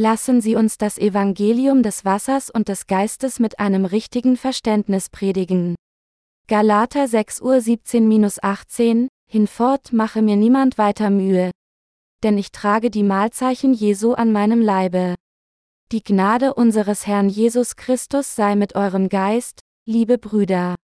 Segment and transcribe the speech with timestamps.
[0.00, 5.74] Lassen Sie uns das Evangelium des Wassers und des Geistes mit einem richtigen Verständnis predigen.
[6.46, 11.50] Galater 6 Uhr 17-18, hinfort mache mir niemand weiter Mühe.
[12.22, 15.16] Denn ich trage die Mahlzeichen Jesu an meinem Leibe.
[15.90, 20.76] Die Gnade unseres Herrn Jesus Christus sei mit eurem Geist, liebe Brüder.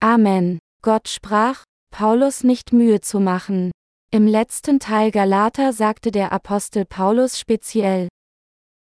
[0.00, 0.58] Amen.
[0.82, 3.70] Gott sprach, Paulus nicht Mühe zu machen.
[4.10, 8.08] Im letzten Teil Galater sagte der Apostel Paulus speziell,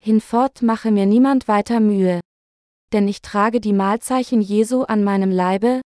[0.02, 2.20] Hinfort mache mir niemand weiter Mühe.
[2.92, 5.82] Denn ich trage die Mahlzeichen Jesu an meinem Leibe.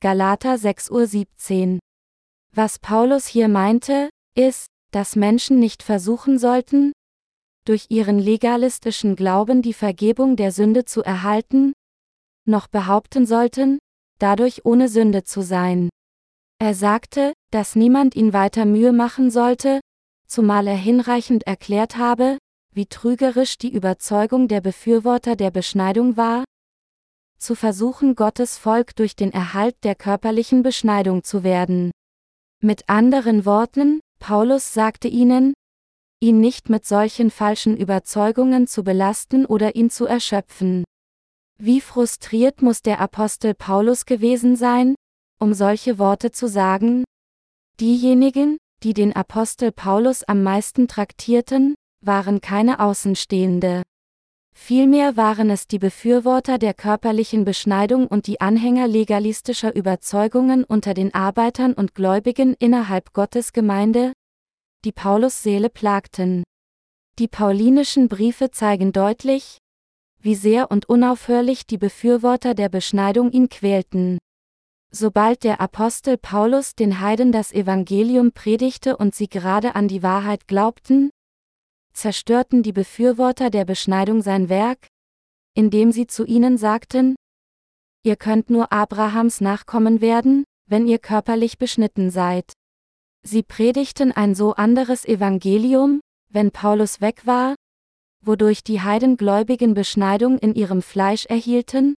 [0.00, 1.78] Galater 6.17 Uhr.
[2.54, 6.92] Was Paulus hier meinte, ist, dass Menschen nicht versuchen sollten,
[7.66, 11.74] durch ihren legalistischen Glauben die Vergebung der Sünde zu erhalten,
[12.46, 13.78] noch behaupten sollten,
[14.18, 15.90] dadurch ohne Sünde zu sein.
[16.58, 19.80] Er sagte, dass niemand ihn weiter Mühe machen sollte,
[20.26, 22.38] zumal er hinreichend erklärt habe,
[22.74, 26.44] wie trügerisch die Überzeugung der Befürworter der Beschneidung war?
[27.38, 31.90] Zu versuchen, Gottes Volk durch den Erhalt der körperlichen Beschneidung zu werden.
[32.60, 35.54] Mit anderen Worten, Paulus sagte ihnen,
[36.20, 40.84] ihn nicht mit solchen falschen Überzeugungen zu belasten oder ihn zu erschöpfen.
[41.60, 44.94] Wie frustriert muss der Apostel Paulus gewesen sein,
[45.40, 47.04] um solche Worte zu sagen?
[47.80, 51.74] Diejenigen, die den Apostel Paulus am meisten traktierten,
[52.08, 53.84] waren keine Außenstehende.
[54.52, 61.14] Vielmehr waren es die Befürworter der körperlichen Beschneidung und die Anhänger legalistischer Überzeugungen unter den
[61.14, 64.12] Arbeitern und Gläubigen innerhalb Gottes Gemeinde,
[64.84, 66.42] die Paulus Seele plagten.
[67.20, 69.58] Die paulinischen Briefe zeigen deutlich,
[70.20, 74.18] wie sehr und unaufhörlich die Befürworter der Beschneidung ihn quälten.
[74.90, 80.48] Sobald der Apostel Paulus den Heiden das Evangelium predigte und sie gerade an die Wahrheit
[80.48, 81.10] glaubten,
[81.98, 84.86] zerstörten die Befürworter der Beschneidung sein Werk,
[85.54, 87.16] indem sie zu ihnen sagten,
[88.04, 92.52] Ihr könnt nur Abrahams Nachkommen werden, wenn ihr körperlich beschnitten seid.
[93.22, 96.00] Sie predigten ein so anderes Evangelium,
[96.30, 97.56] wenn Paulus weg war,
[98.24, 101.94] wodurch die Heidengläubigen Beschneidung in ihrem Fleisch erhielten,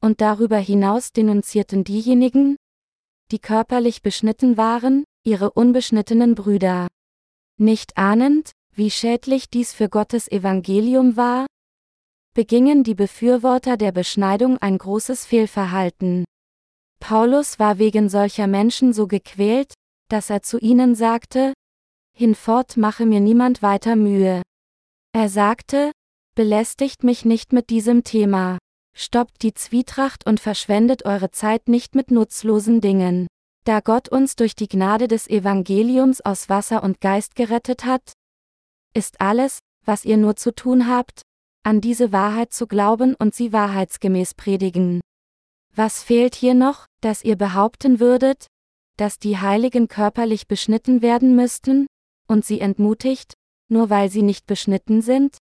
[0.00, 2.56] und darüber hinaus denunzierten diejenigen,
[3.30, 6.88] die körperlich beschnitten waren, ihre unbeschnittenen Brüder.
[7.58, 11.46] Nicht ahnend, wie schädlich dies für Gottes Evangelium war?
[12.34, 16.24] Begingen die Befürworter der Beschneidung ein großes Fehlverhalten.
[16.98, 19.74] Paulus war wegen solcher Menschen so gequält,
[20.08, 21.52] dass er zu ihnen sagte,
[22.16, 24.42] Hinfort mache mir niemand weiter Mühe.
[25.12, 25.92] Er sagte,
[26.34, 28.58] belästigt mich nicht mit diesem Thema.
[28.96, 33.26] Stoppt die Zwietracht und verschwendet eure Zeit nicht mit nutzlosen Dingen.
[33.64, 38.12] Da Gott uns durch die Gnade des Evangeliums aus Wasser und Geist gerettet hat,
[38.94, 41.22] ist alles, was ihr nur zu tun habt,
[41.64, 45.00] an diese Wahrheit zu glauben und sie wahrheitsgemäß predigen.
[45.74, 48.46] Was fehlt hier noch, dass ihr behaupten würdet,
[48.98, 51.86] dass die Heiligen körperlich beschnitten werden müssten,
[52.28, 53.34] und sie entmutigt,
[53.68, 55.38] nur weil sie nicht beschnitten sind?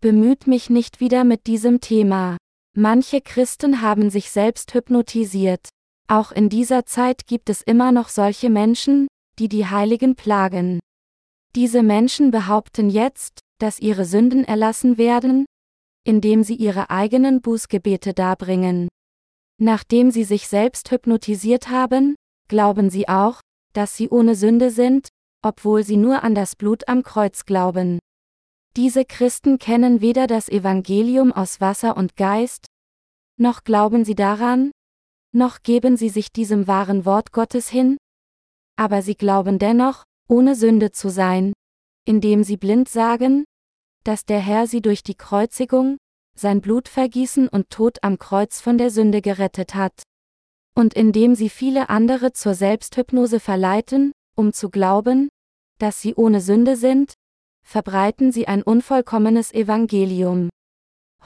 [0.00, 2.36] Bemüht mich nicht wieder mit diesem Thema.
[2.74, 5.68] Manche Christen haben sich selbst hypnotisiert.
[6.08, 9.06] Auch in dieser Zeit gibt es immer noch solche Menschen,
[9.38, 10.80] die die Heiligen plagen.
[11.54, 15.44] Diese Menschen behaupten jetzt, dass ihre Sünden erlassen werden,
[16.04, 18.88] indem sie ihre eigenen Bußgebete darbringen.
[19.60, 22.16] Nachdem sie sich selbst hypnotisiert haben,
[22.48, 23.40] glauben sie auch,
[23.74, 25.08] dass sie ohne Sünde sind,
[25.44, 27.98] obwohl sie nur an das Blut am Kreuz glauben.
[28.76, 32.66] Diese Christen kennen weder das Evangelium aus Wasser und Geist,
[33.38, 34.70] noch glauben sie daran,
[35.34, 37.98] noch geben sie sich diesem wahren Wort Gottes hin,
[38.76, 41.52] aber sie glauben dennoch, ohne Sünde zu sein,
[42.04, 43.44] indem sie blind sagen,
[44.04, 45.98] dass der Herr sie durch die Kreuzigung,
[46.34, 50.02] sein Blutvergießen und Tod am Kreuz von der Sünde gerettet hat.
[50.74, 55.28] Und indem sie viele andere zur Selbsthypnose verleiten, um zu glauben,
[55.78, 57.14] dass sie ohne Sünde sind,
[57.64, 60.48] verbreiten sie ein unvollkommenes Evangelium.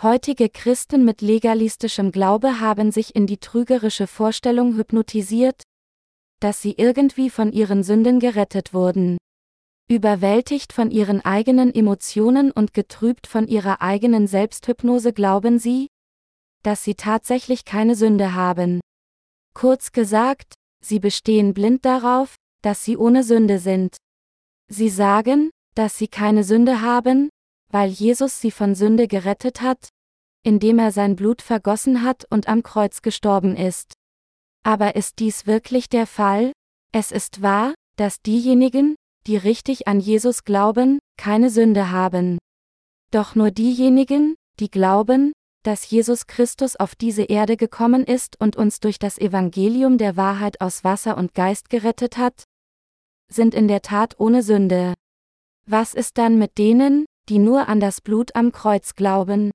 [0.03, 5.63] Heutige Christen mit legalistischem Glaube haben sich in die trügerische Vorstellung hypnotisiert,
[6.41, 9.19] dass sie irgendwie von ihren Sünden gerettet wurden.
[9.89, 15.89] Überwältigt von ihren eigenen Emotionen und getrübt von ihrer eigenen Selbsthypnose glauben sie,
[16.63, 18.81] dass sie tatsächlich keine Sünde haben.
[19.55, 20.55] Kurz gesagt,
[20.85, 23.97] sie bestehen blind darauf, dass sie ohne Sünde sind.
[24.69, 27.31] Sie sagen, dass sie keine Sünde haben,
[27.71, 29.89] weil Jesus sie von Sünde gerettet hat,
[30.43, 33.93] indem er sein Blut vergossen hat und am Kreuz gestorben ist.
[34.67, 36.51] Aber ist dies wirklich der Fall?
[36.93, 38.97] Es ist wahr, dass diejenigen,
[39.29, 42.37] die richtig an Jesus glauben, keine Sünde haben.
[43.13, 45.31] Doch nur diejenigen, die glauben,
[45.63, 50.61] dass Jesus Christus auf diese Erde gekommen ist und uns durch das Evangelium der Wahrheit
[50.61, 52.43] aus Wasser und Geist gerettet hat,
[53.31, 54.95] sind in der Tat ohne Sünde.
[55.69, 59.53] Was ist dann mit denen, die nur an das Blut am Kreuz glauben?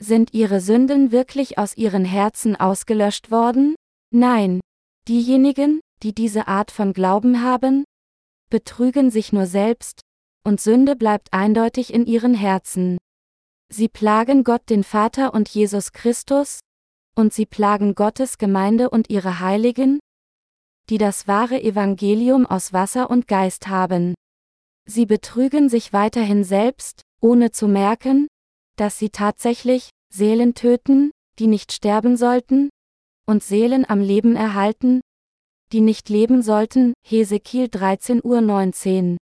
[0.00, 3.76] Sind ihre Sünden wirklich aus ihren Herzen ausgelöscht worden?
[4.12, 4.60] Nein.
[5.08, 7.84] Diejenigen, die diese Art von Glauben haben,
[8.50, 10.02] betrügen sich nur selbst,
[10.44, 12.98] und Sünde bleibt eindeutig in ihren Herzen.
[13.72, 16.60] Sie plagen Gott den Vater und Jesus Christus,
[17.16, 19.98] und sie plagen Gottes Gemeinde und ihre Heiligen,
[20.90, 24.14] die das wahre Evangelium aus Wasser und Geist haben.
[24.84, 28.28] Sie betrügen sich weiterhin selbst, ohne zu merken,
[28.76, 32.68] dass sie tatsächlich Seelen töten, die nicht sterben sollten,
[33.26, 35.00] und Seelen am Leben erhalten,
[35.72, 39.16] die nicht leben sollten, Hesekiel 13 Uhr 19.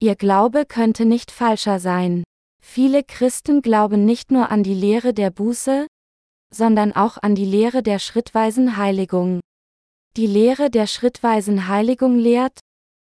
[0.00, 2.24] Ihr Glaube könnte nicht falscher sein.
[2.62, 5.86] Viele Christen glauben nicht nur an die Lehre der Buße,
[6.54, 9.40] sondern auch an die Lehre der schrittweisen Heiligung.
[10.16, 12.60] Die Lehre der schrittweisen Heiligung lehrt,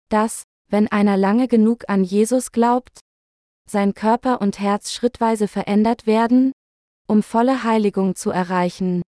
[0.09, 3.01] dass, wenn einer lange genug an Jesus glaubt,
[3.69, 6.53] sein Körper und Herz schrittweise verändert werden,
[7.07, 9.03] um volle Heiligung zu erreichen.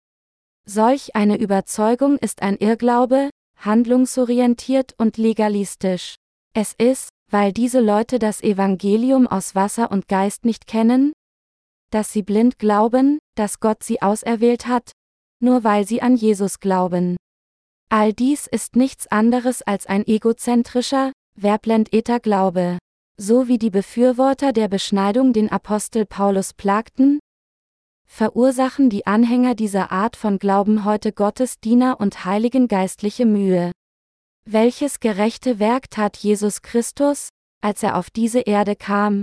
[0.70, 6.16] Solch eine Überzeugung ist ein Irrglaube, handlungsorientiert und legalistisch.
[6.54, 11.14] Es ist, weil diese Leute das Evangelium aus Wasser und Geist nicht kennen,
[11.90, 14.92] dass sie blind glauben, dass Gott sie auserwählt hat,
[15.40, 17.16] nur weil sie an Jesus glauben.
[17.88, 22.76] All dies ist nichts anderes als ein egozentrischer, verblendeter Glaube.
[23.18, 27.20] So wie die Befürworter der Beschneidung den Apostel Paulus plagten,
[28.18, 33.70] verursachen die Anhänger dieser Art von Glauben heute Gottes Diener und heiligen geistliche Mühe.
[34.44, 37.28] Welches gerechte Werk tat Jesus Christus,
[37.60, 39.22] als er auf diese Erde kam?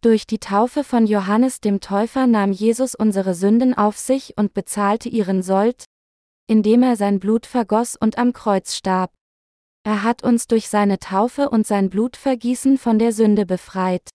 [0.00, 5.08] Durch die Taufe von Johannes dem Täufer nahm Jesus unsere Sünden auf sich und bezahlte
[5.08, 5.84] ihren Sold,
[6.46, 9.12] indem er sein Blut vergoss und am Kreuz starb.
[9.82, 14.08] Er hat uns durch seine Taufe und sein Blutvergießen von der Sünde befreit.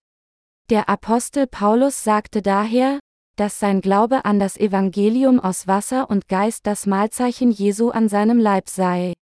[0.69, 2.99] Der Apostel Paulus sagte daher,
[3.39, 8.37] dass sein Glaube an das Evangelium aus Wasser und Geist das Mahlzeichen Jesu an seinem
[8.37, 9.13] Leib sei.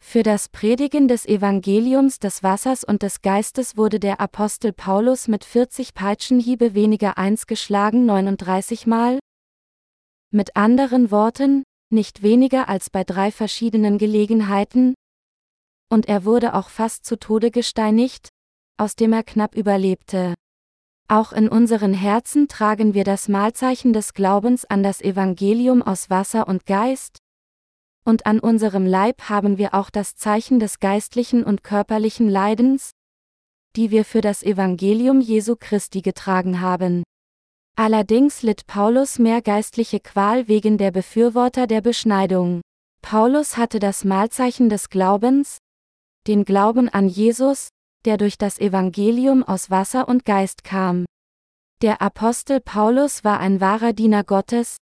[0.00, 5.44] Für das Predigen des Evangeliums des Wassers und des Geistes wurde der Apostel Paulus mit
[5.44, 9.18] 40 Peitschenhiebe weniger eins geschlagen 39 Mal.
[10.30, 14.94] Mit anderen Worten, nicht weniger als bei drei verschiedenen Gelegenheiten,
[15.90, 18.30] und er wurde auch fast zu Tode gesteinigt,
[18.78, 20.32] aus dem er knapp überlebte.
[21.12, 26.48] Auch in unseren Herzen tragen wir das Mahlzeichen des Glaubens an das Evangelium aus Wasser
[26.48, 27.18] und Geist,
[28.02, 32.92] und an unserem Leib haben wir auch das Zeichen des geistlichen und körperlichen Leidens,
[33.76, 37.02] die wir für das Evangelium Jesu Christi getragen haben.
[37.76, 42.62] Allerdings litt Paulus mehr geistliche Qual wegen der Befürworter der Beschneidung.
[43.02, 45.58] Paulus hatte das Mahlzeichen des Glaubens,
[46.26, 47.68] den Glauben an Jesus,
[48.04, 51.04] der durch das Evangelium aus Wasser und Geist kam.
[51.82, 54.76] Der Apostel Paulus war ein wahrer Diener Gottes,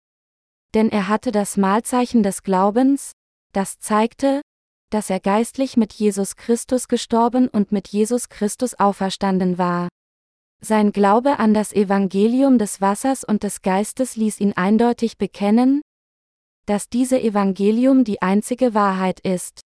[0.73, 3.13] denn er hatte das Mahlzeichen des Glaubens,
[3.53, 4.41] das zeigte,
[4.89, 9.87] dass er geistlich mit Jesus Christus gestorben und mit Jesus Christus auferstanden war.
[10.61, 15.81] Sein Glaube an das Evangelium des Wassers und des Geistes ließ ihn eindeutig bekennen,
[16.65, 19.61] dass diese Evangelium die einzige Wahrheit ist.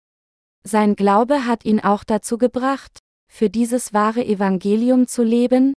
[0.63, 2.99] Sein Glaube hat ihn auch dazu gebracht,
[3.31, 5.73] für dieses wahre Evangelium zu leben,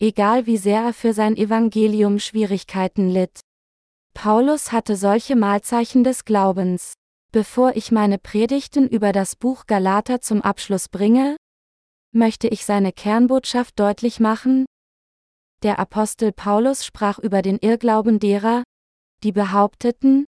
[0.00, 3.40] egal wie sehr er für sein Evangelium Schwierigkeiten litt.
[4.14, 6.92] Paulus hatte solche Mahlzeichen des Glaubens.
[7.32, 11.36] Bevor ich meine Predigten über das Buch Galater zum Abschluss bringe,
[12.12, 14.66] möchte ich seine Kernbotschaft deutlich machen.
[15.62, 18.64] Der Apostel Paulus sprach über den Irrglauben derer,
[19.22, 20.26] die behaupteten,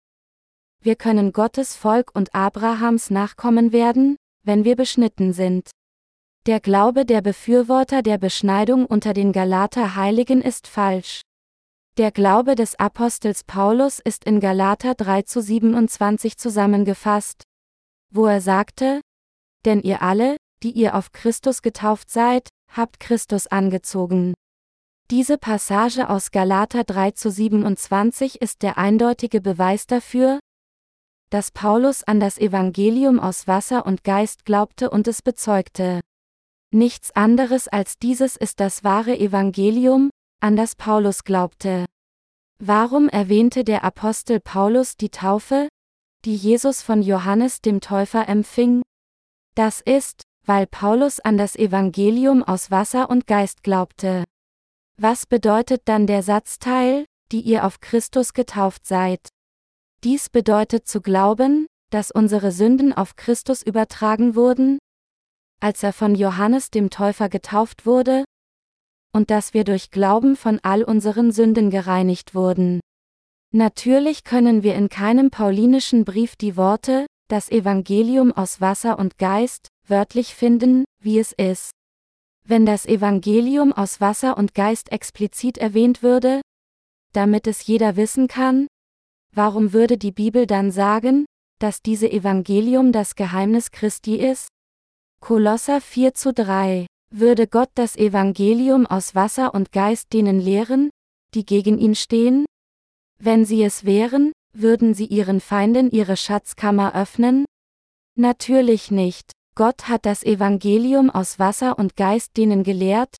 [0.83, 5.69] wir können Gottes Volk und Abrahams Nachkommen werden, wenn wir beschnitten sind.
[6.47, 11.21] Der Glaube der Befürworter der Beschneidung unter den Galater Heiligen ist falsch.
[11.97, 17.43] Der Glaube des Apostels Paulus ist in Galater 3 zu 27 zusammengefasst,
[18.11, 19.01] wo er sagte,
[19.65, 24.33] denn ihr alle, die ihr auf Christus getauft seid, habt Christus angezogen.
[25.11, 30.39] Diese Passage aus Galater 3 zu 27 ist der eindeutige Beweis dafür,
[31.29, 36.01] dass Paulus an das Evangelium aus Wasser und Geist glaubte und es bezeugte.
[36.73, 40.09] Nichts anderes als dieses ist das wahre Evangelium,
[40.39, 41.85] an das Paulus glaubte.
[42.59, 45.67] Warum erwähnte der Apostel Paulus die Taufe,
[46.23, 48.83] die Jesus von Johannes dem Täufer empfing?
[49.53, 54.23] Das ist, weil Paulus an das Evangelium aus Wasser und Geist glaubte.
[54.97, 59.27] Was bedeutet dann der Satzteil, die ihr auf Christus getauft seid?
[60.05, 64.79] Dies bedeutet zu glauben, dass unsere Sünden auf Christus übertragen wurden,
[65.61, 68.25] als er von Johannes dem Täufer getauft wurde,
[69.13, 72.79] und dass wir durch Glauben von all unseren Sünden gereinigt wurden.
[73.53, 79.67] Natürlich können wir in keinem paulinischen Brief die Worte, das Evangelium aus Wasser und Geist,
[79.87, 81.71] wörtlich finden, wie es ist.
[82.47, 86.41] Wenn das Evangelium aus Wasser und Geist explizit erwähnt würde,
[87.13, 88.67] damit es jeder wissen kann,
[89.35, 91.25] warum würde die Bibel dann sagen,
[91.59, 94.47] dass diese Evangelium das Geheimnis Christi ist?
[95.23, 100.89] Kolosser 4 zu 3 würde Gott das Evangelium aus Wasser und Geist denen lehren,
[101.35, 102.43] die gegen ihn stehen?
[103.19, 107.45] Wenn sie es wären, würden sie ihren Feinden ihre Schatzkammer öffnen?
[108.17, 109.31] Natürlich nicht.
[109.53, 113.15] Gott hat das Evangelium aus Wasser und Geist denen gelehrt,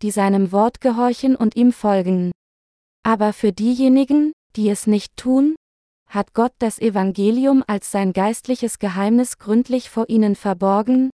[0.00, 2.30] die seinem Wort gehorchen und ihm folgen.
[3.02, 5.56] Aber für diejenigen, die es nicht tun,
[6.08, 11.10] hat Gott das Evangelium als sein geistliches Geheimnis gründlich vor ihnen verborgen,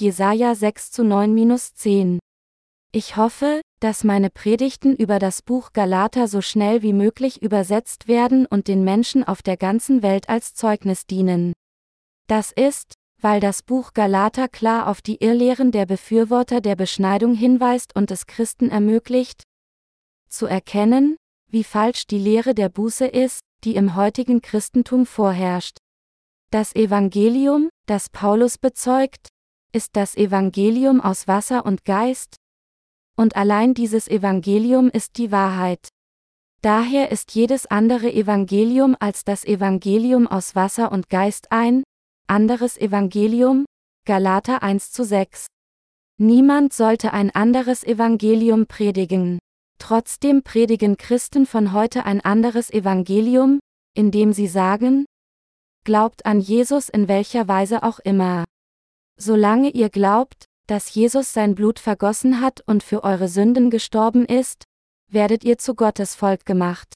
[0.00, 2.20] Jesaja 6 zu 9-10.
[2.92, 8.46] Ich hoffe, dass meine Predigten über das Buch Galater so schnell wie möglich übersetzt werden
[8.46, 11.52] und den Menschen auf der ganzen Welt als Zeugnis dienen.
[12.28, 17.96] Das ist, weil das Buch Galater klar auf die Irrlehren der Befürworter der Beschneidung hinweist
[17.96, 19.42] und es Christen ermöglicht,
[20.28, 21.16] zu erkennen,
[21.50, 25.78] wie falsch die Lehre der Buße ist, die im heutigen Christentum vorherrscht.
[26.52, 29.28] Das Evangelium, das Paulus bezeugt,
[29.72, 32.36] ist das Evangelium aus Wasser und Geist,
[33.18, 35.88] und allein dieses Evangelium ist die Wahrheit.
[36.62, 41.82] Daher ist jedes andere Evangelium als das Evangelium aus Wasser und Geist ein,
[42.28, 43.64] anderes Evangelium,
[44.06, 45.46] Galater 1 zu 6.
[46.18, 49.38] Niemand sollte ein anderes Evangelium predigen.
[49.78, 53.60] Trotzdem predigen Christen von heute ein anderes Evangelium,
[53.94, 55.06] indem sie sagen,
[55.84, 58.44] glaubt an Jesus in welcher Weise auch immer.
[59.20, 64.64] Solange ihr glaubt, dass Jesus sein Blut vergossen hat und für eure Sünden gestorben ist,
[65.10, 66.94] werdet ihr zu Gottes Volk gemacht.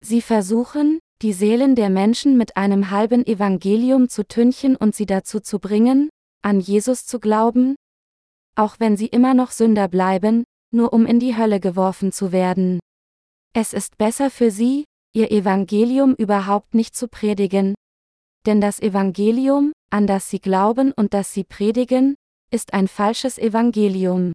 [0.00, 5.40] Sie versuchen, die Seelen der Menschen mit einem halben Evangelium zu tünchen und sie dazu
[5.40, 6.10] zu bringen,
[6.42, 7.76] an Jesus zu glauben,
[8.56, 12.80] auch wenn sie immer noch Sünder bleiben, nur um in die Hölle geworfen zu werden.
[13.54, 14.84] Es ist besser für sie,
[15.14, 17.74] ihr Evangelium überhaupt nicht zu predigen,
[18.46, 22.16] denn das Evangelium, an das sie glauben und das sie predigen,
[22.50, 24.32] ist ein falsches Evangelium.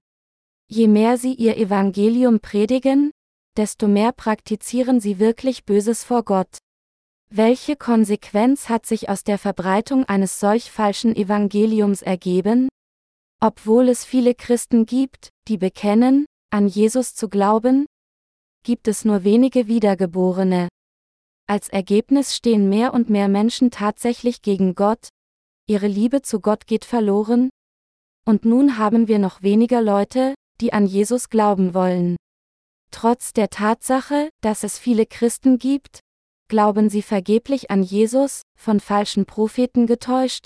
[0.67, 3.11] Je mehr sie ihr Evangelium predigen,
[3.57, 6.57] desto mehr praktizieren sie wirklich Böses vor Gott.
[7.31, 12.69] Welche Konsequenz hat sich aus der Verbreitung eines solch falschen Evangeliums ergeben?
[13.39, 17.85] Obwohl es viele Christen gibt, die bekennen, an Jesus zu glauben,
[18.63, 20.67] gibt es nur wenige Wiedergeborene.
[21.49, 25.09] Als Ergebnis stehen mehr und mehr Menschen tatsächlich gegen Gott,
[25.67, 27.49] ihre Liebe zu Gott geht verloren?
[28.23, 32.17] Und nun haben wir noch weniger Leute, die an Jesus glauben wollen.
[32.91, 36.01] Trotz der Tatsache, dass es viele Christen gibt,
[36.49, 40.45] glauben sie vergeblich an Jesus, von falschen Propheten getäuscht?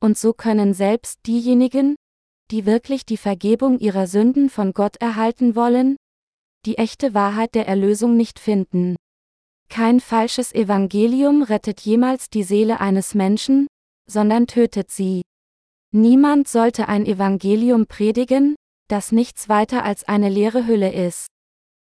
[0.00, 1.96] Und so können selbst diejenigen,
[2.52, 5.96] die wirklich die Vergebung ihrer Sünden von Gott erhalten wollen,
[6.66, 8.94] die echte Wahrheit der Erlösung nicht finden.
[9.68, 13.66] Kein falsches Evangelium rettet jemals die Seele eines Menschen,
[14.08, 15.22] sondern tötet sie.
[15.92, 18.56] Niemand sollte ein Evangelium predigen,
[18.88, 21.26] das nichts weiter als eine leere Hülle ist.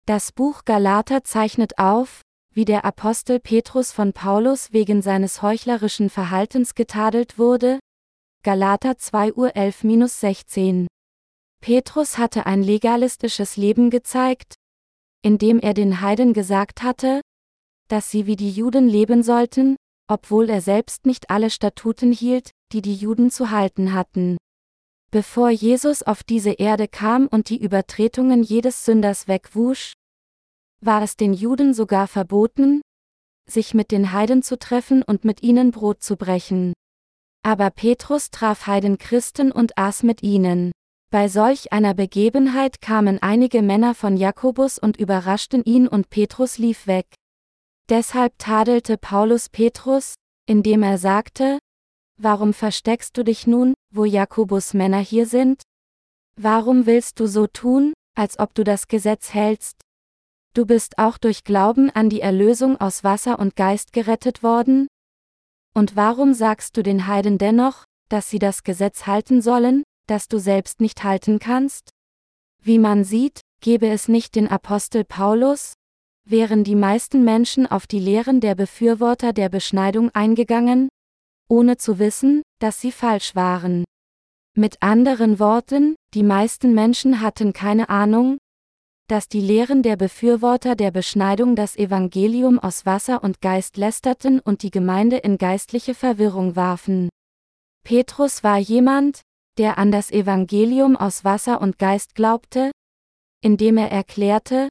[0.06, 2.22] Das Buch Galater zeichnet auf,
[2.52, 7.78] wie der Apostel Petrus von Paulus wegen seines heuchlerischen Verhaltens getadelt wurde.
[8.42, 10.86] Galater 2 Uhr 11-16.
[11.60, 14.54] Petrus hatte ein legalistisches Leben gezeigt,
[15.22, 17.20] indem er den Heiden gesagt hatte,
[17.90, 19.76] dass sie wie die Juden leben sollten,
[20.08, 24.36] obwohl er selbst nicht alle Statuten hielt, die die Juden zu halten hatten.
[25.10, 29.94] Bevor Jesus auf diese Erde kam und die Übertretungen jedes Sünders wegwusch,
[30.80, 32.80] war es den Juden sogar verboten,
[33.48, 36.72] sich mit den Heiden zu treffen und mit ihnen Brot zu brechen.
[37.42, 40.70] Aber Petrus traf Heidenchristen und aß mit ihnen.
[41.10, 46.86] Bei solch einer Begebenheit kamen einige Männer von Jakobus und überraschten ihn und Petrus lief
[46.86, 47.06] weg.
[47.90, 50.14] Deshalb tadelte Paulus Petrus,
[50.46, 51.58] indem er sagte,
[52.16, 55.62] Warum versteckst du dich nun, wo Jakobus Männer hier sind?
[56.36, 59.80] Warum willst du so tun, als ob du das Gesetz hältst?
[60.54, 64.86] Du bist auch durch Glauben an die Erlösung aus Wasser und Geist gerettet worden?
[65.74, 70.38] Und warum sagst du den Heiden dennoch, dass sie das Gesetz halten sollen, das du
[70.38, 71.90] selbst nicht halten kannst?
[72.62, 75.74] Wie man sieht, Gäbe es nicht den Apostel Paulus?
[76.30, 80.88] Wären die meisten Menschen auf die Lehren der Befürworter der Beschneidung eingegangen,
[81.48, 83.82] ohne zu wissen, dass sie falsch waren.
[84.56, 88.38] Mit anderen Worten, die meisten Menschen hatten keine Ahnung,
[89.08, 94.62] dass die Lehren der Befürworter der Beschneidung das Evangelium aus Wasser und Geist lästerten und
[94.62, 97.08] die Gemeinde in geistliche Verwirrung warfen.
[97.82, 99.22] Petrus war jemand,
[99.58, 102.70] der an das Evangelium aus Wasser und Geist glaubte,
[103.42, 104.68] indem er erklärte,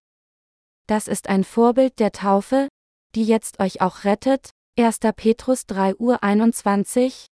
[0.89, 2.67] das ist ein Vorbild der Taufe,
[3.13, 5.00] die jetzt euch auch rettet, 1.
[5.15, 7.27] Petrus 3 Uhr 21.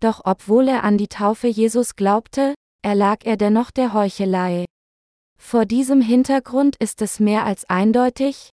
[0.00, 4.64] Doch obwohl er an die Taufe Jesus glaubte, erlag er dennoch der Heuchelei.
[5.38, 8.50] Vor diesem Hintergrund ist es mehr als eindeutig,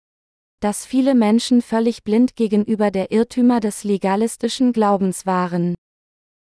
[0.59, 5.75] dass viele Menschen völlig blind gegenüber der Irrtümer des legalistischen Glaubens waren.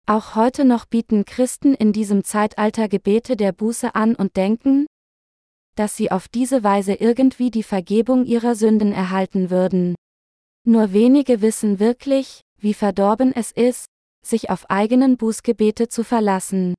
[0.07, 4.87] Auch heute noch bieten Christen in diesem Zeitalter Gebete der Buße an und denken,
[5.75, 9.95] dass sie auf diese Weise irgendwie die Vergebung ihrer Sünden erhalten würden.
[10.65, 13.85] Nur wenige wissen wirklich, wie verdorben es ist,
[14.25, 16.75] sich auf eigenen Bußgebete zu verlassen.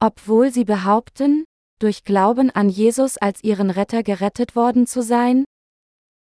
[0.00, 1.44] Obwohl sie behaupten,
[1.80, 5.44] durch Glauben an Jesus als ihren Retter gerettet worden zu sein,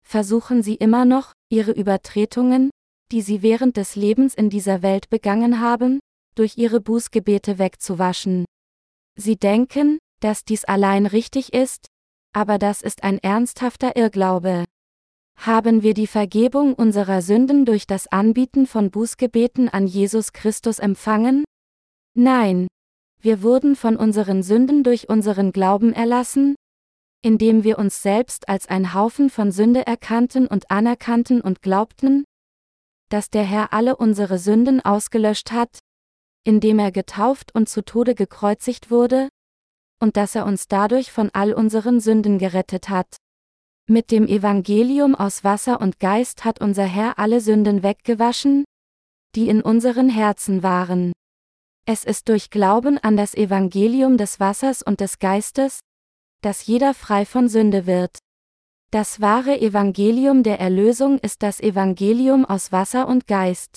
[0.06, 2.70] versuchen sie immer noch, ihre Übertretungen,
[3.10, 6.00] die sie während des Lebens in dieser Welt begangen haben,
[6.34, 8.44] durch ihre Bußgebete wegzuwaschen.
[9.16, 11.88] Sie denken, dass dies allein richtig ist,
[12.32, 14.64] aber das ist ein ernsthafter Irrglaube.
[15.36, 21.44] Haben wir die Vergebung unserer Sünden durch das Anbieten von Bußgebeten an Jesus Christus empfangen?
[22.16, 22.68] Nein.
[23.20, 26.54] Wir wurden von unseren Sünden durch unseren Glauben erlassen,
[27.22, 32.24] indem wir uns selbst als ein Haufen von Sünde erkannten und anerkannten und glaubten,
[33.10, 35.80] dass der Herr alle unsere Sünden ausgelöscht hat,
[36.44, 39.28] indem er getauft und zu Tode gekreuzigt wurde,
[40.00, 43.16] und dass er uns dadurch von all unseren Sünden gerettet hat.
[43.86, 48.64] Mit dem Evangelium aus Wasser und Geist hat unser Herr alle Sünden weggewaschen,
[49.34, 51.12] die in unseren Herzen waren.
[51.86, 55.80] Es ist durch Glauben an das Evangelium des Wassers und des Geistes,
[56.40, 58.18] dass jeder frei von Sünde wird.
[58.90, 63.76] Das wahre Evangelium der Erlösung ist das Evangelium aus Wasser und Geist.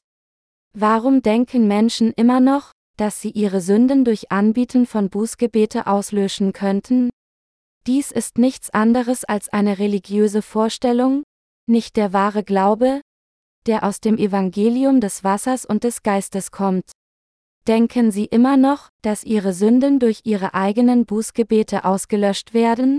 [0.73, 7.09] Warum denken Menschen immer noch, dass sie ihre Sünden durch Anbieten von Bußgebete auslöschen könnten?
[7.85, 11.23] Dies ist nichts anderes als eine religiöse Vorstellung,
[11.67, 13.01] nicht der wahre Glaube,
[13.65, 16.91] der aus dem Evangelium des Wassers und des Geistes kommt.
[17.67, 22.97] Denken Sie immer noch, dass Ihre Sünden durch Ihre eigenen Bußgebete ausgelöscht werden?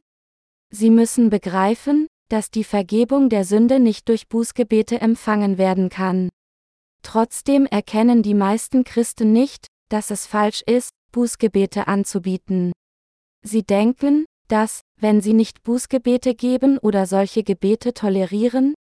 [0.70, 6.28] Sie müssen begreifen, dass die Vergebung der Sünde nicht durch Bußgebete empfangen werden kann.
[7.02, 12.72] Trotzdem erkennen die meisten Christen nicht, dass es falsch ist, Bußgebete anzubieten.
[13.44, 18.74] Sie denken, dass, wenn sie nicht Bußgebete geben oder solche Gebete tolerieren,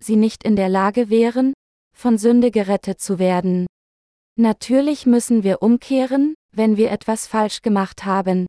[0.00, 1.54] sie nicht in der Lage wären,
[1.96, 3.66] von Sünde gerettet zu werden.
[4.36, 8.46] Natürlich müssen wir umkehren, wenn wir etwas falsch gemacht haben.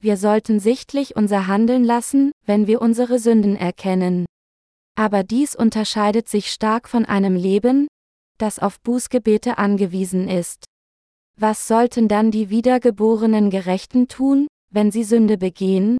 [0.00, 4.26] Wir sollten sichtlich unser Handeln lassen, wenn wir unsere Sünden erkennen.
[4.96, 7.88] Aber dies unterscheidet sich stark von einem Leben,
[8.38, 10.64] das auf Bußgebete angewiesen ist.
[11.38, 15.98] Was sollten dann die wiedergeborenen Gerechten tun, wenn sie Sünde begehen?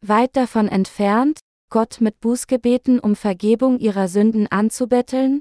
[0.00, 5.40] Weit davon entfernt, Gott mit Bußgebeten um Vergebung ihrer Sünden anzubetteln?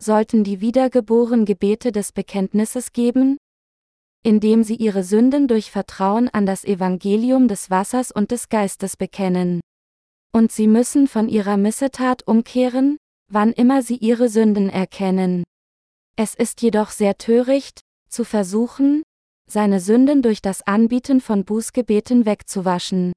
[0.00, 3.38] Sollten die wiedergeboren Gebete des Bekenntnisses geben?
[4.24, 9.60] Indem sie ihre Sünden durch Vertrauen an das Evangelium des Wassers und des Geistes bekennen.
[10.32, 12.98] Und sie müssen von ihrer Missetat umkehren,
[13.30, 15.44] wann immer sie ihre Sünden erkennen.
[16.16, 19.02] Es ist jedoch sehr töricht, zu versuchen,
[19.48, 23.12] seine Sünden durch das Anbieten von Bußgebeten wegzuwaschen.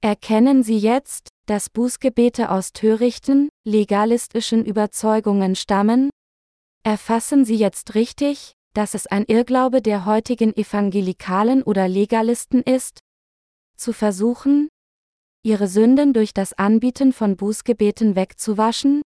[0.00, 6.10] Erkennen Sie jetzt, dass Bußgebete aus törichten, legalistischen Überzeugungen stammen?
[6.82, 12.98] Erfassen Sie jetzt richtig, dass es ein Irrglaube der heutigen Evangelikalen oder Legalisten ist?
[13.76, 14.68] Zu versuchen,
[15.44, 19.02] ihre Sünden durch das Anbieten von Bußgebeten wegzuwaschen?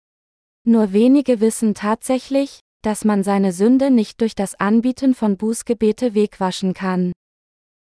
[0.67, 6.75] Nur wenige wissen tatsächlich, dass man seine Sünde nicht durch das Anbieten von Bußgebete wegwaschen
[6.75, 7.13] kann.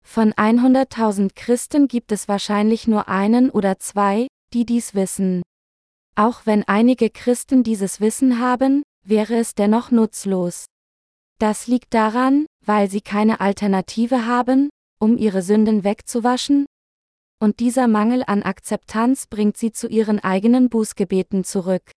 [0.02, 5.42] Von 100.000 Christen gibt es wahrscheinlich nur einen oder zwei, die dies wissen.
[6.16, 10.66] Auch wenn einige Christen dieses Wissen haben, wäre es dennoch nutzlos.
[11.38, 16.66] Das liegt daran, weil sie keine Alternative haben, um ihre Sünden wegzuwaschen,
[17.42, 21.92] und dieser Mangel an Akzeptanz bringt sie zu ihren eigenen Bußgebeten zurück.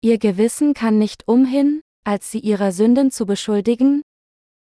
[0.00, 4.02] Ihr Gewissen kann nicht umhin, als sie ihrer Sünden zu beschuldigen?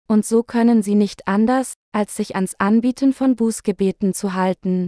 [0.08, 4.88] Und so können sie nicht anders, als sich ans Anbieten von Bußgebeten zu halten.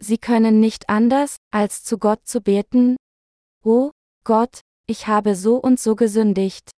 [0.00, 2.96] Sie können nicht anders, als zu Gott zu beten.
[3.64, 3.90] Oh,
[4.24, 6.70] Gott, ich habe so und so gesündigt.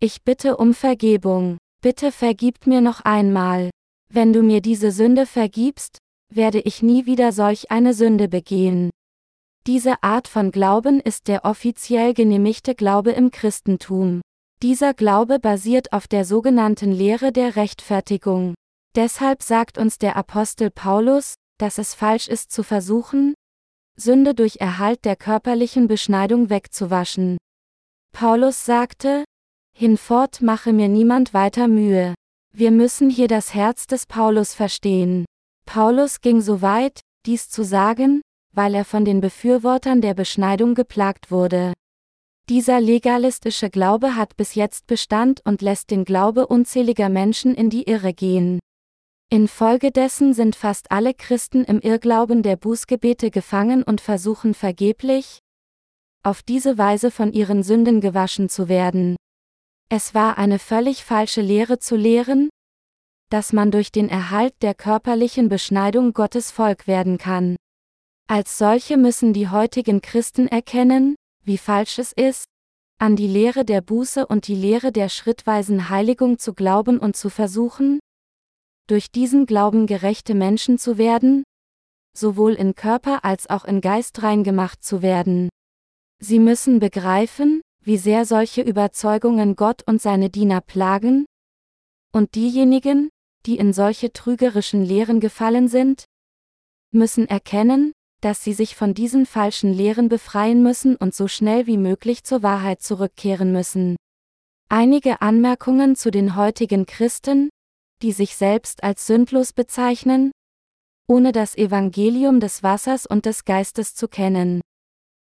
[0.00, 1.58] Ich bitte um Vergebung.
[1.80, 3.70] Bitte vergib mir noch einmal.
[4.12, 5.98] Wenn du mir diese Sünde vergibst,
[6.32, 8.90] werde ich nie wieder solch eine Sünde begehen.
[9.68, 14.22] Diese Art von Glauben ist der offiziell genehmigte Glaube im Christentum.
[14.62, 18.54] Dieser Glaube basiert auf der sogenannten Lehre der Rechtfertigung.
[18.96, 23.34] Deshalb sagt uns der Apostel Paulus, dass es falsch ist zu versuchen,
[23.94, 27.36] Sünde durch Erhalt der körperlichen Beschneidung wegzuwaschen.
[28.12, 29.24] Paulus sagte,
[29.76, 32.14] Hinfort mache mir niemand weiter Mühe.
[32.54, 35.26] Wir müssen hier das Herz des Paulus verstehen.
[35.66, 41.30] Paulus ging so weit, dies zu sagen, weil er von den Befürwortern der Beschneidung geplagt
[41.30, 41.72] wurde.
[42.48, 47.82] Dieser legalistische Glaube hat bis jetzt Bestand und lässt den Glaube unzähliger Menschen in die
[47.82, 48.58] Irre gehen.
[49.30, 55.40] Infolgedessen sind fast alle Christen im Irrglauben der Bußgebete gefangen und versuchen vergeblich,
[56.22, 59.16] auf diese Weise von ihren Sünden gewaschen zu werden.
[59.90, 62.48] Es war eine völlig falsche Lehre zu lehren,
[63.30, 67.56] dass man durch den Erhalt der körperlichen Beschneidung Gottes Volk werden kann.
[68.30, 72.44] Als solche müssen die heutigen Christen erkennen, wie falsch es ist,
[72.98, 77.30] an die Lehre der Buße und die Lehre der schrittweisen Heiligung zu glauben und zu
[77.30, 78.00] versuchen,
[78.86, 81.42] durch diesen Glauben gerechte Menschen zu werden,
[82.14, 85.48] sowohl in Körper als auch in Geist rein gemacht zu werden.
[86.20, 91.24] Sie müssen begreifen, wie sehr solche Überzeugungen Gott und seine Diener plagen,
[92.12, 93.08] und diejenigen,
[93.46, 96.04] die in solche trügerischen Lehren gefallen sind,
[96.90, 101.76] müssen erkennen, dass sie sich von diesen falschen Lehren befreien müssen und so schnell wie
[101.76, 103.96] möglich zur Wahrheit zurückkehren müssen.
[104.68, 107.48] Einige Anmerkungen zu den heutigen Christen,
[108.02, 110.30] die sich selbst als sündlos bezeichnen,
[111.08, 114.60] ohne das Evangelium des Wassers und des Geistes zu kennen.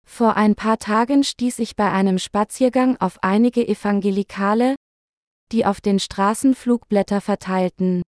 [0.05, 4.75] Vor ein paar Tagen stieß ich bei einem Spaziergang auf einige Evangelikale,
[5.51, 8.03] die auf den Straßen Flugblätter verteilten.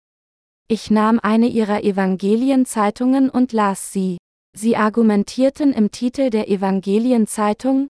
[0.68, 4.18] Ich nahm eine ihrer Evangelienzeitungen und las sie.
[4.56, 7.88] Sie argumentierten im Titel der Evangelienzeitung,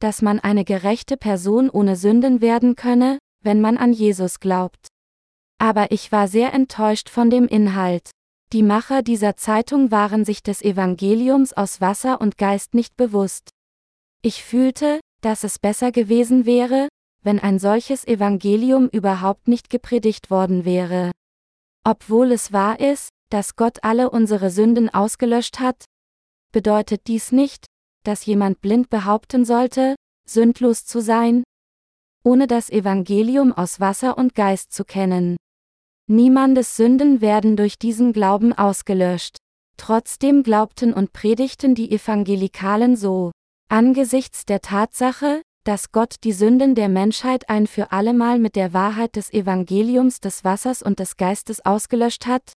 [0.00, 4.88] dass man eine gerechte Person ohne Sünden werden könne, wenn man an Jesus glaubt.
[5.58, 8.10] Aber ich war sehr enttäuscht von dem Inhalt.
[8.52, 13.50] Die Macher dieser Zeitung waren sich des Evangeliums aus Wasser und Geist nicht bewusst.
[14.22, 16.88] Ich fühlte, dass es besser gewesen wäre,
[17.22, 21.12] wenn ein solches Evangelium überhaupt nicht gepredigt worden wäre.
[21.84, 25.86] Obwohl es wahr ist, dass Gott alle unsere Sünden ausgelöscht hat,
[26.52, 27.66] bedeutet dies nicht,
[28.04, 31.42] dass jemand blind behaupten sollte, sündlos zu sein,
[32.22, 35.36] ohne das Evangelium aus Wasser und Geist zu kennen.
[36.06, 39.38] Niemandes Sünden werden durch diesen Glauben ausgelöscht.
[39.78, 43.32] Trotzdem glaubten und predigten die Evangelikalen so.
[43.68, 49.16] Angesichts der Tatsache, dass Gott die Sünden der Menschheit ein für allemal mit der Wahrheit
[49.16, 52.52] des Evangeliums des Wassers und des Geistes ausgelöscht hat,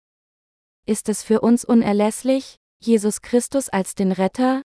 [0.86, 4.62] ist es für uns unerlässlich, Jesus Christus als den Retter,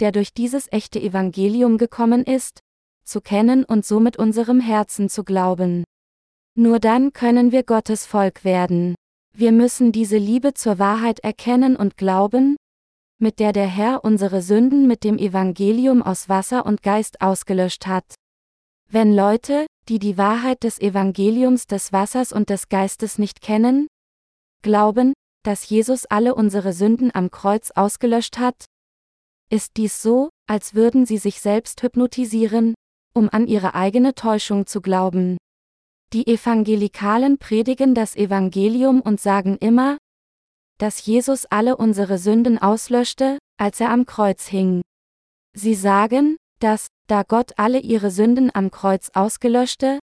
[0.00, 2.60] der durch dieses echte Evangelium gekommen ist,
[3.04, 5.84] zu kennen und so mit unserem Herzen zu glauben.
[6.56, 8.94] Nur dann können wir Gottes Volk werden.
[9.36, 12.56] Wir müssen diese Liebe zur Wahrheit erkennen und glauben,
[13.20, 18.04] mit der der Herr unsere Sünden mit dem Evangelium aus Wasser und Geist ausgelöscht hat.
[18.88, 23.88] Wenn Leute, die die Wahrheit des Evangeliums des Wassers und des Geistes nicht kennen,
[24.62, 25.12] glauben,
[25.44, 28.64] dass Jesus alle unsere Sünden am Kreuz ausgelöscht hat,
[29.50, 32.74] ist dies so, als würden sie sich selbst hypnotisieren,
[33.14, 35.36] um an ihre eigene Täuschung zu glauben.
[36.12, 39.98] Die Evangelikalen predigen das Evangelium und sagen immer,
[40.78, 44.82] dass Jesus alle unsere Sünden auslöschte, als er am Kreuz hing.
[45.56, 49.98] Sie sagen, dass, da Gott alle ihre Sünden am Kreuz ausgelöschte,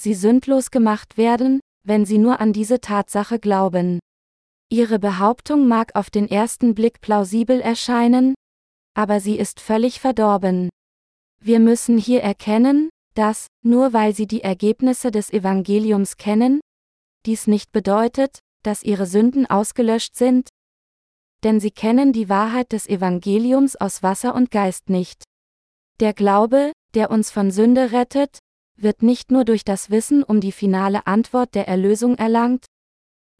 [0.00, 4.00] sie sündlos gemacht werden, wenn sie nur an diese Tatsache glauben.
[4.72, 8.34] Ihre Behauptung mag auf den ersten Blick plausibel erscheinen,
[8.94, 10.68] aber sie ist völlig verdorben.
[11.42, 16.60] Wir müssen hier erkennen, dass, nur weil sie die Ergebnisse des Evangeliums kennen,
[17.26, 20.48] dies nicht bedeutet, dass ihre Sünden ausgelöscht sind,
[21.42, 25.24] denn sie kennen die Wahrheit des Evangeliums aus Wasser und Geist nicht.
[25.98, 28.38] Der Glaube, der uns von Sünde rettet,
[28.76, 32.66] wird nicht nur durch das Wissen um die finale Antwort der Erlösung erlangt,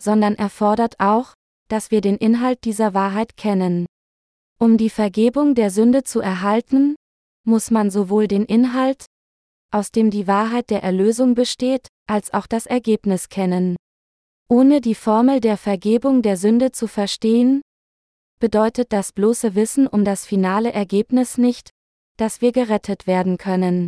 [0.01, 1.35] sondern erfordert auch,
[1.69, 3.87] dass wir den Inhalt dieser Wahrheit kennen.
[4.59, 6.97] Um die Vergebung der Sünde zu erhalten,
[7.45, 9.07] muss man sowohl den Inhalt,
[9.71, 13.77] aus dem die Wahrheit der Erlösung besteht, als auch das Ergebnis kennen.
[14.49, 17.63] Ohne die Formel der Vergebung der Sünde zu verstehen,
[18.41, 21.71] bedeutet das bloße Wissen um das finale Ergebnis nicht,
[22.17, 23.87] dass wir gerettet werden können.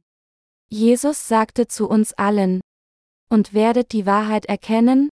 [0.70, 2.60] Jesus sagte zu uns allen,
[3.28, 5.08] und werdet die Wahrheit erkennen,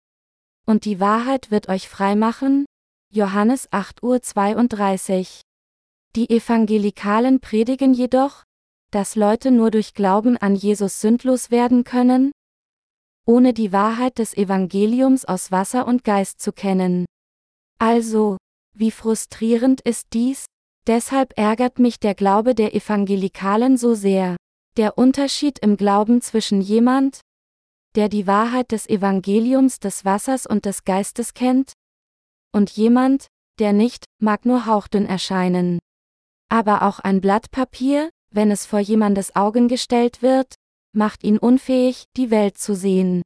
[0.65, 2.65] und die Wahrheit wird euch frei machen?
[3.13, 5.41] Johannes 8 Uhr 32.
[6.15, 8.43] Die Evangelikalen predigen jedoch,
[8.91, 12.31] dass Leute nur durch Glauben an Jesus sündlos werden können,
[13.25, 17.05] ohne die Wahrheit des Evangeliums aus Wasser und Geist zu kennen.
[17.79, 18.37] Also,
[18.73, 20.45] wie frustrierend ist dies?
[20.87, 24.35] Deshalb ärgert mich der Glaube der Evangelikalen so sehr.
[24.77, 27.21] Der Unterschied im Glauben zwischen jemand,
[27.95, 31.73] der die Wahrheit des Evangeliums des Wassers und des Geistes kennt,
[32.53, 33.27] und jemand,
[33.59, 35.79] der nicht, mag nur hauchdünn erscheinen.
[36.49, 40.55] Aber auch ein Blatt Papier, wenn es vor jemandes Augen gestellt wird,
[40.93, 43.21] macht ihn unfähig, die Welt zu sehen.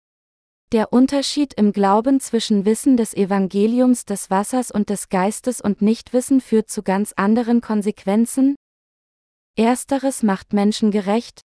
[0.72, 6.42] Der Unterschied im Glauben zwischen Wissen des Evangeliums des Wassers und des Geistes und Nichtwissen
[6.42, 8.56] führt zu ganz anderen Konsequenzen.
[9.56, 11.42] Ersteres macht Menschen gerecht,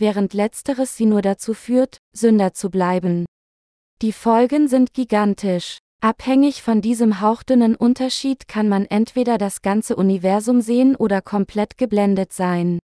[0.00, 3.26] während letzteres sie nur dazu führt, Sünder zu bleiben.
[4.02, 5.78] Die Folgen sind gigantisch.
[6.02, 12.32] Abhängig von diesem hauchdünnen Unterschied kann man entweder das ganze Universum sehen oder komplett geblendet
[12.32, 12.78] sein.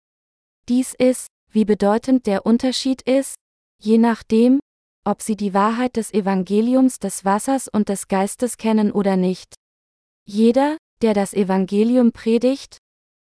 [0.69, 3.37] Dies ist, wie bedeutend der Unterschied ist,
[3.81, 4.59] je nachdem,
[5.05, 9.55] ob sie die Wahrheit des Evangeliums des Wassers und des Geistes kennen oder nicht.
[10.27, 12.79] Jeder, der das Evangelium predigt,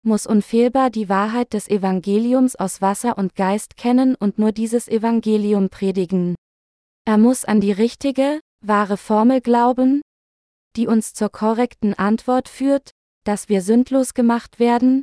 [0.05, 5.69] muss unfehlbar die Wahrheit des Evangeliums aus Wasser und Geist kennen und nur dieses Evangelium
[5.69, 6.35] predigen.
[7.05, 10.01] Er muss an die richtige, wahre Formel glauben,
[10.75, 12.91] die uns zur korrekten Antwort führt,
[13.23, 15.01] dass wir sündlos gemacht werden,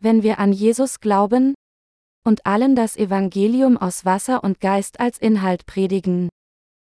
[0.00, 1.54] wenn wir an Jesus glauben,
[2.24, 6.28] und allen das Evangelium aus Wasser und Geist als Inhalt predigen.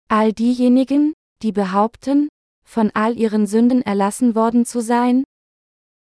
[0.09, 2.29] All diejenigen, die behaupten,
[2.65, 5.25] von all ihren Sünden erlassen worden zu sein,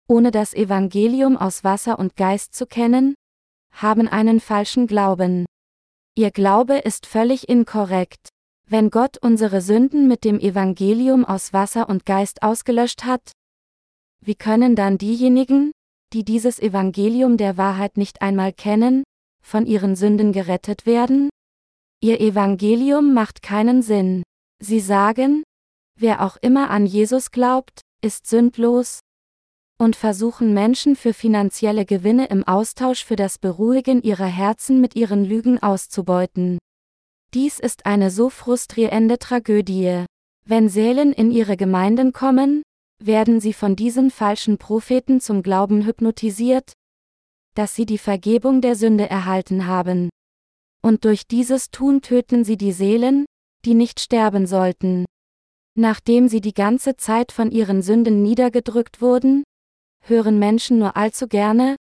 [0.08, 3.14] ohne das Evangelium aus Wasser und Geist zu kennen,
[3.72, 5.46] haben einen falschen Glauben.
[6.16, 8.30] Ihr Glaube ist völlig inkorrekt.
[8.66, 13.32] Wenn Gott unsere Sünden mit dem Evangelium aus Wasser und Geist ausgelöscht hat,
[14.20, 15.72] wie können dann diejenigen,
[16.12, 19.04] die dieses Evangelium der Wahrheit nicht einmal kennen,
[19.42, 21.30] von ihren Sünden gerettet werden?
[22.00, 24.22] Ihr Evangelium macht keinen Sinn.
[24.60, 25.44] Sie sagen,
[25.98, 29.00] wer auch immer an Jesus glaubt, ist sündlos,
[29.78, 35.24] und versuchen Menschen für finanzielle Gewinne im Austausch für das Beruhigen ihrer Herzen mit ihren
[35.24, 36.58] Lügen auszubeuten.
[37.32, 40.04] Dies ist eine so frustrierende Tragödie.
[40.44, 42.62] Wenn Seelen in ihre Gemeinden kommen,
[43.00, 46.72] werden sie von diesen falschen Propheten zum Glauben hypnotisiert,
[47.54, 50.08] dass sie die Vergebung der Sünde erhalten haben.
[50.82, 53.26] Und durch dieses Tun töten sie die Seelen,
[53.64, 55.04] die nicht sterben sollten.
[55.76, 59.44] Nachdem sie die ganze Zeit von ihren Sünden niedergedrückt wurden,
[60.08, 61.76] hören Menschen nur allzu gerne,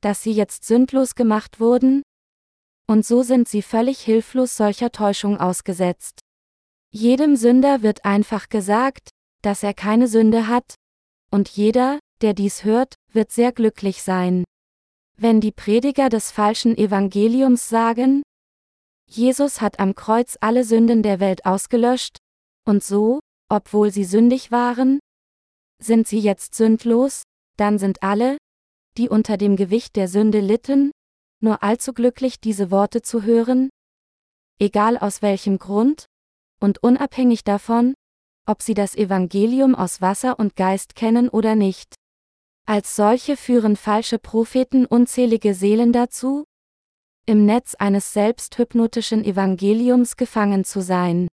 [0.00, 2.02] dass sie jetzt sündlos gemacht wurden,
[2.86, 6.20] und so sind sie völlig hilflos solcher Täuschung ausgesetzt.
[6.90, 9.10] Jedem Sünder wird einfach gesagt,
[9.42, 10.74] dass er keine Sünde hat,
[11.30, 14.44] und jeder, der dies hört, wird sehr glücklich sein.
[15.16, 18.22] Wenn die Prediger des falschen Evangeliums sagen,
[19.06, 22.16] Jesus hat am Kreuz alle Sünden der Welt ausgelöscht,
[22.64, 25.00] und so, obwohl sie sündig waren,
[25.82, 27.22] sind sie jetzt sündlos,
[27.58, 28.38] dann sind alle,
[28.96, 30.90] die unter dem Gewicht der Sünde litten,
[31.40, 33.70] nur allzu glücklich diese Worte zu hören,
[34.58, 36.06] egal aus welchem Grund,
[36.60, 37.94] und unabhängig davon,
[38.46, 41.94] ob sie das Evangelium aus Wasser und Geist kennen oder nicht.
[42.66, 46.44] Als solche führen falsche Propheten unzählige Seelen dazu,
[47.26, 51.28] im Netz eines selbsthypnotischen Evangeliums gefangen zu sein.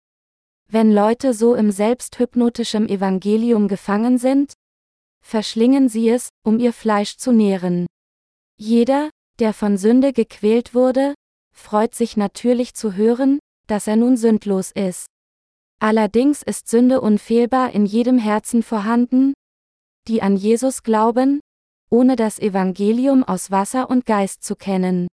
[0.68, 4.54] Wenn Leute so im selbsthypnotischen Evangelium gefangen sind,
[5.24, 7.86] verschlingen sie es, um ihr Fleisch zu nähren.
[8.56, 11.14] Jeder, der von Sünde gequält wurde,
[11.52, 15.06] freut sich natürlich zu hören, dass er nun sündlos ist.
[15.80, 19.34] Allerdings ist Sünde unfehlbar in jedem Herzen vorhanden,
[20.06, 21.40] die an Jesus glauben,
[21.90, 25.08] ohne das Evangelium aus Wasser und Geist zu kennen.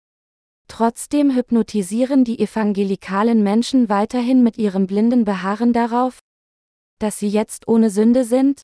[0.67, 6.19] Trotzdem hypnotisieren die evangelikalen Menschen weiterhin mit ihrem blinden Beharren darauf,
[6.99, 8.61] dass sie jetzt ohne Sünde sind,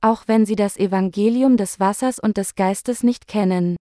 [0.00, 3.76] auch wenn sie das Evangelium des Wassers und des Geistes nicht kennen.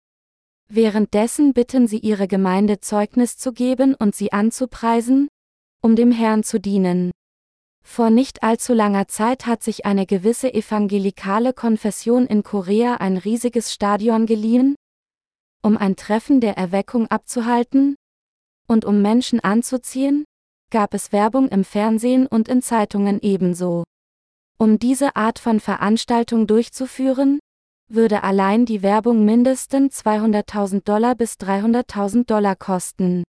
[0.69, 5.29] Währenddessen bitten sie ihre Gemeinde Zeugnis zu geben und sie anzupreisen,
[5.81, 7.11] um dem Herrn zu dienen.
[7.83, 13.73] Vor nicht allzu langer Zeit hat sich eine gewisse evangelikale Konfession in Korea ein riesiges
[13.73, 14.75] Stadion geliehen,
[15.63, 17.95] um ein Treffen der Erweckung abzuhalten,
[18.67, 20.25] und um Menschen anzuziehen,
[20.69, 23.85] gab es Werbung im Fernsehen und in Zeitungen ebenso.
[24.59, 27.39] Um diese Art von Veranstaltung durchzuführen,
[27.89, 33.23] würde allein die Werbung mindestens 200.000 Dollar bis 300.000 Dollar kosten.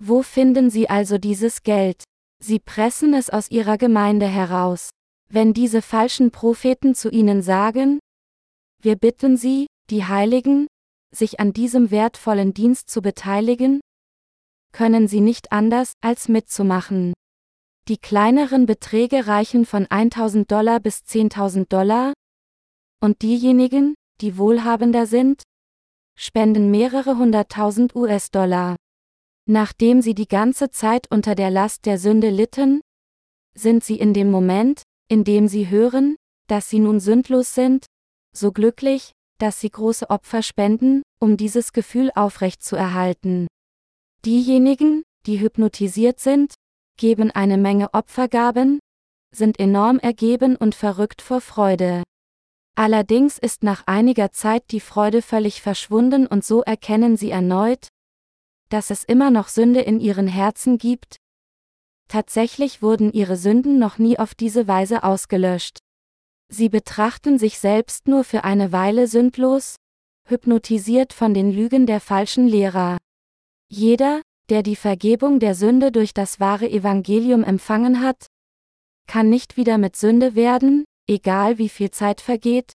[0.00, 2.02] Wo finden Sie also dieses Geld?
[2.42, 4.90] Sie pressen es aus Ihrer Gemeinde heraus.
[5.30, 8.00] Wenn diese falschen Propheten zu Ihnen sagen,
[8.82, 10.66] wir bitten Sie, die Heiligen,
[11.14, 13.80] sich an diesem wertvollen Dienst zu beteiligen,
[14.72, 17.12] können Sie nicht anders, als mitzumachen.
[17.88, 22.12] Die kleineren Beträge reichen von 1000 Dollar bis 10.000 Dollar,
[23.00, 25.42] und diejenigen, die wohlhabender sind,
[26.18, 28.76] spenden mehrere hunderttausend US-Dollar.
[29.46, 32.82] Nachdem sie die ganze Zeit unter der Last der Sünde litten,
[33.54, 36.16] sind sie in dem Moment, in dem sie hören,
[36.48, 37.86] dass sie nun sündlos sind,
[38.36, 43.46] so glücklich, dass sie große Opfer spenden, um dieses Gefühl aufrechtzuerhalten.
[44.26, 46.54] Diejenigen, die hypnotisiert sind,
[46.98, 48.78] geben eine Menge Opfergaben,
[49.34, 52.02] sind enorm ergeben und verrückt vor Freude.
[52.76, 57.88] Allerdings ist nach einiger Zeit die Freude völlig verschwunden und so erkennen sie erneut,
[58.68, 61.16] dass es immer noch Sünde in ihren Herzen gibt.
[62.08, 65.78] Tatsächlich wurden ihre Sünden noch nie auf diese Weise ausgelöscht.
[66.50, 69.76] Sie betrachten sich selbst nur für eine Weile sündlos,
[70.26, 72.98] hypnotisiert von den Lügen der falschen Lehrer.
[73.70, 78.26] Jeder, der die Vergebung der Sünde durch das wahre Evangelium empfangen hat,
[79.06, 82.72] kann nicht wieder mit Sünde werden, egal wie viel Zeit vergeht?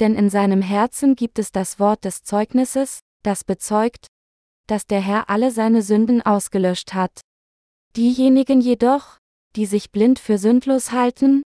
[0.00, 4.08] Denn in seinem Herzen gibt es das Wort des Zeugnisses, das bezeugt,
[4.66, 7.20] dass der Herr alle seine Sünden ausgelöscht hat.
[7.96, 9.18] Diejenigen jedoch,
[9.54, 11.42] die sich blind für sündlos halten,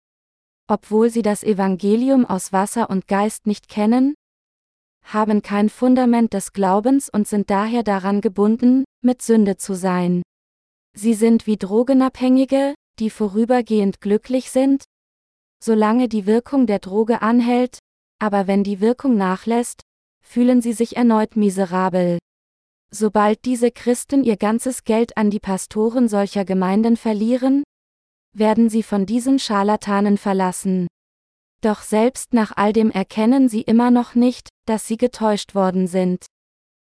[0.68, 4.16] obwohl sie das Evangelium aus Wasser und Geist nicht kennen,
[5.04, 10.22] haben kein Fundament des Glaubens und sind daher daran gebunden, mit Sünde zu sein.
[10.96, 14.84] Sie sind wie Drogenabhängige, die vorübergehend glücklich sind,
[15.64, 17.80] solange die Wirkung der Droge anhält,
[18.20, 19.82] aber wenn die Wirkung nachlässt,
[20.22, 22.20] fühlen sie sich erneut miserabel.
[22.92, 27.64] Sobald diese Christen ihr ganzes Geld an die Pastoren solcher Gemeinden verlieren,
[28.36, 30.88] werden sie von diesen Scharlatanen verlassen.
[31.62, 36.26] Doch selbst nach all dem erkennen sie immer noch nicht, dass sie getäuscht worden sind.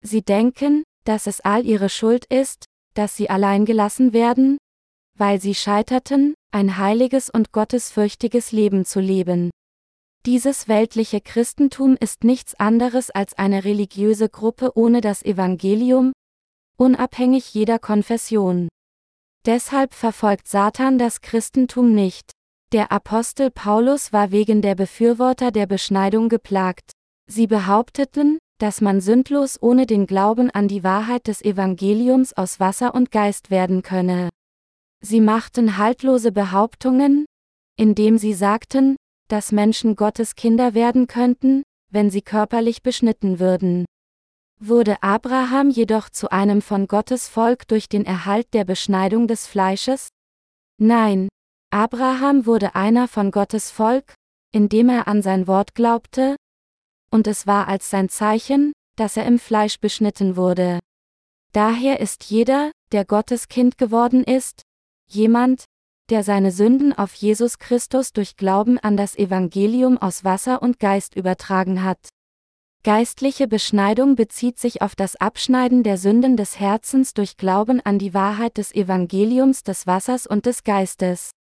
[0.02, 4.58] Sie denken, dass es all ihre Schuld ist, dass sie allein gelassen werden,
[5.18, 9.50] weil sie scheiterten, ein heiliges und gottesfürchtiges Leben zu leben.
[10.26, 16.14] Dieses weltliche Christentum ist nichts anderes als eine religiöse Gruppe ohne das Evangelium,
[16.78, 18.70] unabhängig jeder Konfession.
[19.46, 22.32] Deshalb verfolgt Satan das Christentum nicht.
[22.74, 26.90] Der Apostel Paulus war wegen der Befürworter der Beschneidung geplagt.
[27.30, 32.96] Sie behaupteten, dass man sündlos ohne den Glauben an die Wahrheit des Evangeliums aus Wasser
[32.96, 34.30] und Geist werden könne.
[35.02, 37.26] Sie machten haltlose Behauptungen,
[37.78, 38.96] indem sie sagten,
[39.28, 43.86] dass Menschen Gottes Kinder werden könnten, wenn sie körperlich beschnitten würden.
[44.60, 50.08] Wurde Abraham jedoch zu einem von Gottes Volk durch den Erhalt der Beschneidung des Fleisches?
[50.80, 51.28] Nein,
[51.74, 54.14] Abraham wurde einer von Gottes Volk,
[54.52, 56.36] indem er an sein Wort glaubte,
[57.10, 60.78] und es war als sein Zeichen, dass er im Fleisch beschnitten wurde.
[61.52, 64.62] Daher ist jeder, der Gottes Kind geworden ist,
[65.10, 65.66] Jemand,
[66.12, 71.16] der seine Sünden auf Jesus Christus durch Glauben an das Evangelium aus Wasser und Geist
[71.16, 72.10] übertragen hat.
[72.84, 78.14] Geistliche Beschneidung bezieht sich auf das Abschneiden der Sünden des Herzens durch Glauben an die
[78.14, 81.32] Wahrheit des Evangeliums des Wassers und des Geistes.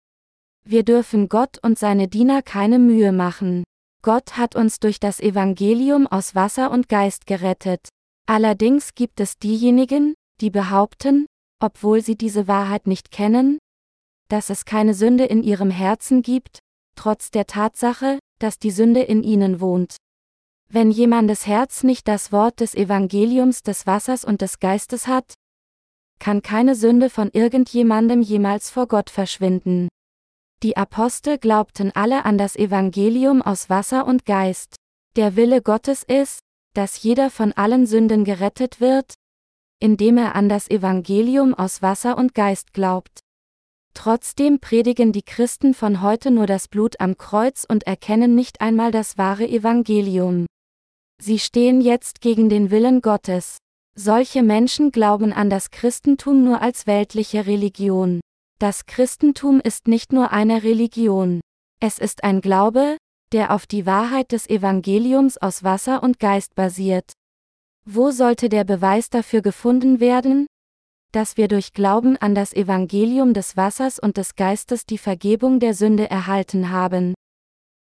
[0.66, 3.64] Wir dürfen Gott und seine Diener keine Mühe machen.
[4.02, 7.90] Gott hat uns durch das Evangelium aus Wasser und Geist gerettet.
[8.26, 11.26] Allerdings gibt es diejenigen, die behaupten,
[11.62, 13.60] obwohl sie diese Wahrheit nicht kennen,
[14.30, 16.60] dass es keine Sünde in ihrem Herzen gibt,
[16.96, 19.98] trotz der Tatsache, dass die Sünde in ihnen wohnt.
[20.70, 25.34] Wenn jemandes Herz nicht das Wort des Evangeliums des Wassers und des Geistes hat,
[26.20, 29.90] kann keine Sünde von irgendjemandem jemals vor Gott verschwinden.
[30.64, 34.78] Die Apostel glaubten alle an das Evangelium aus Wasser und Geist.
[35.18, 36.40] Der Wille Gottes ist,
[36.74, 39.14] dass jeder von allen Sünden gerettet wird,
[39.82, 43.20] indem er an das Evangelium aus Wasser und Geist glaubt.
[43.94, 48.92] Trotzdem predigen die Christen von heute nur das Blut am Kreuz und erkennen nicht einmal
[48.92, 50.46] das wahre Evangelium.
[51.22, 53.58] Sie stehen jetzt gegen den Willen Gottes.
[53.96, 58.22] Solche Menschen glauben an das Christentum nur als weltliche Religion.
[58.60, 61.42] Das Christentum ist nicht nur eine Religion.
[61.80, 62.98] Es ist ein Glaube,
[63.32, 67.14] der auf die Wahrheit des Evangeliums aus Wasser und Geist basiert.
[67.86, 70.48] Wo sollte der Beweis dafür gefunden werden?
[71.14, 75.76] dass wir durch Glauben an das Evangelium des Wassers und des Geistes die Vergebung der
[75.76, 77.14] Sünde erhalten haben.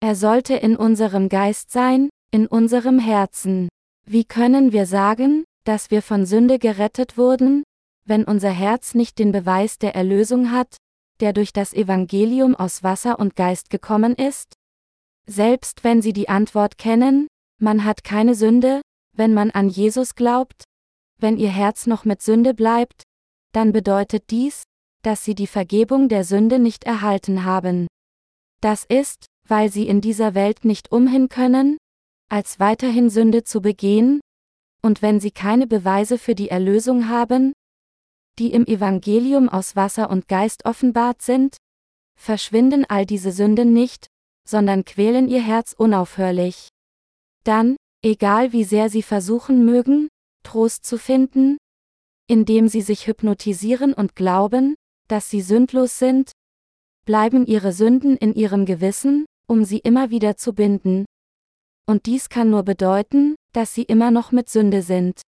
[0.00, 3.68] Er sollte in unserem Geist sein, in unserem Herzen.
[4.04, 7.62] Wie können wir sagen, dass wir von Sünde gerettet wurden,
[8.04, 10.76] wenn unser Herz nicht den Beweis der Erlösung hat,
[11.20, 14.54] der durch das Evangelium aus Wasser und Geist gekommen ist?
[15.26, 17.28] Selbst wenn Sie die Antwort kennen,
[17.60, 18.80] man hat keine Sünde,
[19.16, 20.64] wenn man an Jesus glaubt,
[21.18, 23.02] wenn Ihr Herz noch mit Sünde bleibt,
[23.52, 24.62] dann bedeutet dies,
[25.02, 27.86] dass Sie die Vergebung der Sünde nicht erhalten haben.
[28.60, 31.76] Das ist, weil Sie in dieser Welt nicht umhin können,
[32.30, 34.20] als weiterhin Sünde zu begehen,
[34.82, 37.52] und wenn Sie keine Beweise für die Erlösung haben,
[38.38, 41.56] die im Evangelium aus Wasser und Geist offenbart sind,
[42.18, 44.08] verschwinden all diese Sünden nicht,
[44.46, 46.68] sondern quälen Ihr Herz unaufhörlich.
[47.44, 50.08] Dann, egal wie sehr Sie versuchen mögen,
[50.42, 51.58] Trost zu finden,
[52.26, 54.74] indem Sie sich hypnotisieren und glauben,
[55.08, 56.32] dass Sie sündlos sind,
[57.04, 61.06] bleiben Ihre Sünden in Ihrem Gewissen, um Sie immer wieder zu binden.
[61.86, 65.22] Und dies kann nur bedeuten, dass Sie immer noch mit Sünde sind.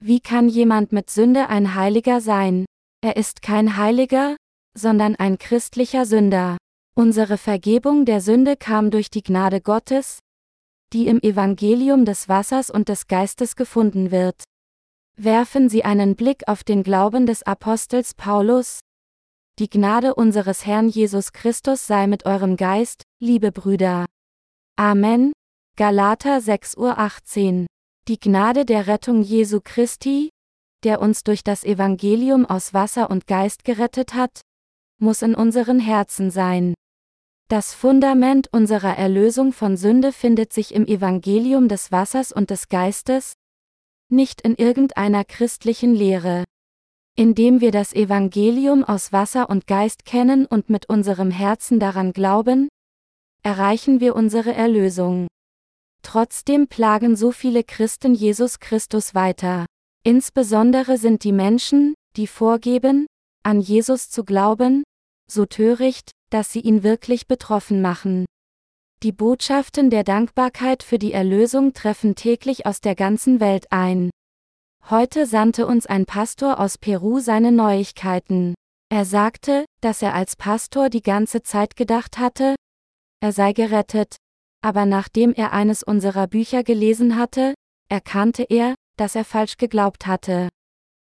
[0.00, 2.66] Wie kann jemand mit Sünde ein Heiliger sein?
[3.02, 4.36] Er ist kein Heiliger,
[4.76, 6.58] sondern ein christlicher Sünder.
[6.94, 10.18] Unsere Vergebung der Sünde kam durch die Gnade Gottes,
[10.92, 14.44] die im Evangelium des Wassers und des Geistes gefunden wird.
[15.18, 18.80] Werfen Sie einen Blick auf den Glauben des Apostels Paulus.
[19.58, 24.04] Die Gnade unseres Herrn Jesus Christus sei mit eurem Geist, liebe Brüder.
[24.76, 25.32] Amen.
[25.76, 27.66] Galater 6.18 Uhr.
[28.08, 30.30] Die Gnade der Rettung Jesu Christi,
[30.84, 34.42] der uns durch das Evangelium aus Wasser und Geist gerettet hat,
[35.00, 36.74] muss in unseren Herzen sein.
[37.48, 43.32] Das Fundament unserer Erlösung von Sünde findet sich im Evangelium des Wassers und des Geistes,
[44.08, 46.44] nicht in irgendeiner christlichen Lehre.
[47.16, 52.68] Indem wir das Evangelium aus Wasser und Geist kennen und mit unserem Herzen daran glauben,
[53.42, 55.26] erreichen wir unsere Erlösung.
[56.06, 59.66] Trotzdem plagen so viele Christen Jesus Christus weiter.
[60.04, 63.08] Insbesondere sind die Menschen, die vorgeben,
[63.42, 64.84] an Jesus zu glauben,
[65.28, 68.24] so töricht, dass sie ihn wirklich betroffen machen.
[69.02, 74.10] Die Botschaften der Dankbarkeit für die Erlösung treffen täglich aus der ganzen Welt ein.
[74.88, 78.54] Heute sandte uns ein Pastor aus Peru seine Neuigkeiten.
[78.90, 82.54] Er sagte, dass er als Pastor die ganze Zeit gedacht hatte,
[83.20, 84.14] er sei gerettet,
[84.62, 87.54] aber nachdem er eines unserer Bücher gelesen hatte,
[87.88, 90.48] erkannte er, dass er falsch geglaubt hatte.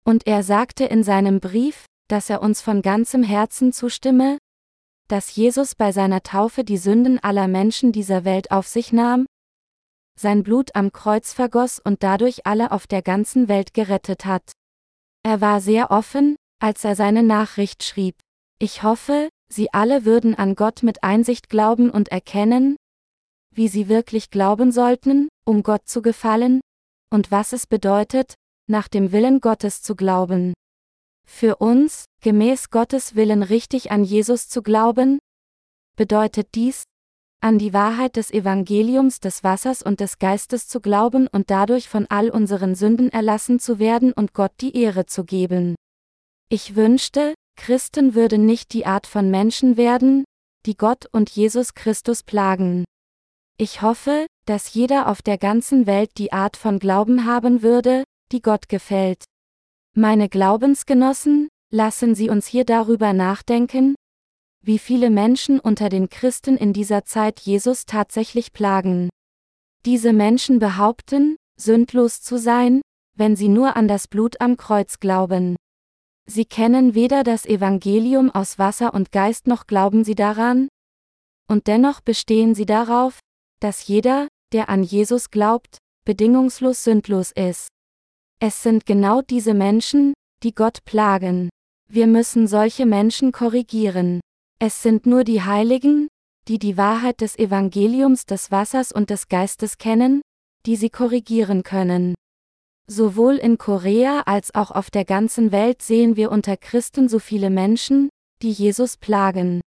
[0.05, 4.39] Und er sagte in seinem Brief, dass er uns von ganzem Herzen zustimme,
[5.09, 9.27] dass Jesus bei seiner Taufe die Sünden aller Menschen dieser Welt auf sich nahm,
[10.21, 14.53] sein Blut am Kreuz vergoss und dadurch alle auf der ganzen Welt gerettet hat.
[15.23, 18.17] Er war sehr offen, als er seine Nachricht schrieb.
[18.59, 22.77] Ich hoffe, Sie alle würden an Gott mit Einsicht glauben und erkennen,
[23.55, 26.61] wie Sie wirklich glauben sollten, um Gott zu gefallen,
[27.13, 28.35] und was es bedeutet,
[28.69, 30.55] nach dem Willen Gottes zu glauben.
[31.27, 35.19] Für uns, gemäß Gottes Willen richtig an Jesus zu glauben,
[35.97, 36.85] bedeutet dies,
[37.41, 42.07] an die Wahrheit des Evangeliums des Wassers und des Geistes zu glauben und dadurch von
[42.09, 45.75] all unseren Sünden erlassen zu werden und Gott die Ehre zu geben.
[46.51, 50.25] Ich wünschte, Christen würden nicht die Art von Menschen werden,
[50.67, 52.85] die Gott und Jesus Christus plagen.
[53.61, 58.41] Ich hoffe, dass jeder auf der ganzen Welt die Art von Glauben haben würde, die
[58.41, 59.25] Gott gefällt.
[59.95, 63.97] Meine Glaubensgenossen, lassen Sie uns hier darüber nachdenken,
[64.65, 69.11] wie viele Menschen unter den Christen in dieser Zeit Jesus tatsächlich plagen.
[69.85, 72.81] Diese Menschen behaupten, sündlos zu sein,
[73.15, 75.57] wenn sie nur an das Blut am Kreuz glauben.
[76.25, 80.69] Sie kennen weder das Evangelium aus Wasser und Geist noch glauben sie daran,
[81.47, 83.19] und dennoch bestehen sie darauf,
[83.61, 87.69] dass jeder, der an Jesus glaubt, bedingungslos sündlos ist.
[88.41, 91.51] Es sind genau diese Menschen, die Gott plagen.
[91.89, 94.21] Wir müssen solche Menschen korrigieren.
[94.59, 96.09] Es sind nur die Heiligen,
[96.49, 100.23] die die Wahrheit des Evangeliums des Wassers und des Geistes kennen,
[100.67, 102.15] die sie korrigieren können.
[102.87, 107.51] Sowohl in Korea als auch auf der ganzen Welt sehen wir unter Christen so viele
[107.51, 108.09] Menschen,
[108.43, 109.61] die Jesus plagen.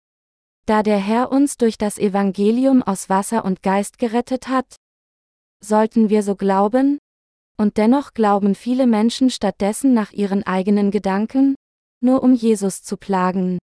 [0.67, 4.77] Da der Herr uns durch das Evangelium aus Wasser und Geist gerettet hat,
[5.61, 6.99] sollten wir so glauben,
[7.59, 11.55] und dennoch glauben viele Menschen stattdessen nach ihren eigenen Gedanken,
[12.01, 13.59] nur um Jesus zu plagen.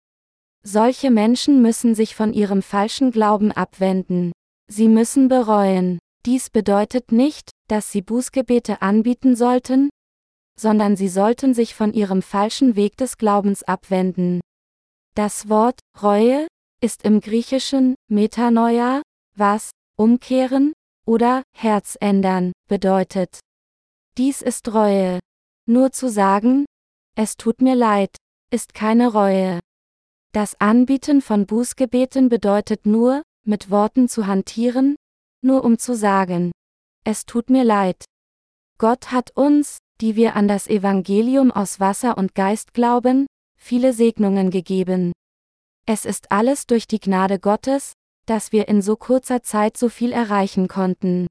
[0.63, 4.33] Solche Menschen müssen sich von ihrem falschen Glauben abwenden.
[4.71, 5.99] Sie müssen bereuen.
[6.25, 9.91] Dies bedeutet nicht, dass sie Bußgebete anbieten sollten,
[10.59, 14.41] sondern sie sollten sich von ihrem falschen Weg des Glaubens abwenden.
[15.15, 16.47] Das Wort Reue
[16.85, 19.01] ist im Griechischen Metanoia,
[19.35, 20.75] was umkehren
[21.07, 23.41] oder Herz ändern bedeutet.
[24.19, 25.19] Dies ist Reue.
[25.67, 26.67] Nur zu sagen,
[27.17, 28.15] es tut mir leid,
[28.51, 29.61] ist keine Reue.
[30.33, 34.95] Das Anbieten von Bußgebeten bedeutet nur, mit Worten zu hantieren,
[35.41, 36.53] nur um zu sagen,
[37.03, 38.05] es tut mir leid.
[38.77, 43.27] Gott hat uns, die wir an das Evangelium aus Wasser und Geist glauben,
[43.57, 45.15] viele Segnungen gegeben.
[45.87, 47.93] Es ist alles durch die Gnade Gottes,
[48.27, 51.27] dass wir in so kurzer Zeit so viel erreichen konnten.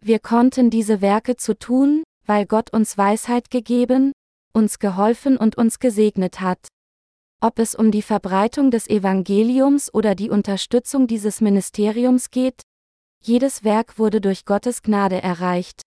[0.00, 4.12] Wir konnten diese Werke zu tun, weil Gott uns Weisheit gegeben,
[4.52, 6.66] uns geholfen und uns gesegnet hat.
[7.40, 12.62] Ob es um die Verbreitung des Evangeliums oder die Unterstützung dieses Ministeriums geht,
[13.22, 15.82] jedes Werk wurde durch Gottes Gnade erreicht.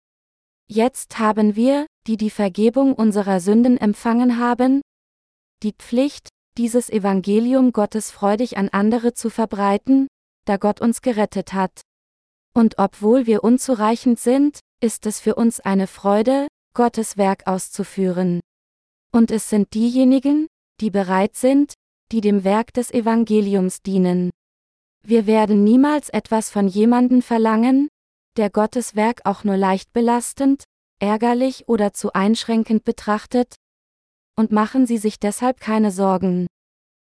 [0.68, 4.82] Jetzt haben wir, die die Vergebung unserer Sünden empfangen haben,
[5.64, 6.30] die Pflicht,
[6.60, 10.10] dieses Evangelium Gottes freudig an andere zu verbreiten,
[10.46, 11.84] da Gott uns gerettet hat.
[12.54, 18.42] Und obwohl wir unzureichend sind, ist es für uns eine Freude, Gottes Werk auszuführen.
[19.14, 20.48] Und es sind diejenigen,
[20.82, 21.76] die bereit sind,
[22.12, 24.30] die dem Werk des Evangeliums dienen.
[25.02, 27.88] Wir werden niemals etwas von jemanden verlangen,
[28.36, 30.66] der Gottes Werk auch nur leicht belastend,
[31.00, 33.56] ärgerlich oder zu einschränkend betrachtet,
[34.40, 36.48] und machen Sie sich deshalb keine Sorgen.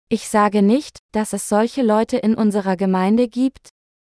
[0.10, 3.70] Ich sage nicht, dass es solche Leute in unserer Gemeinde gibt,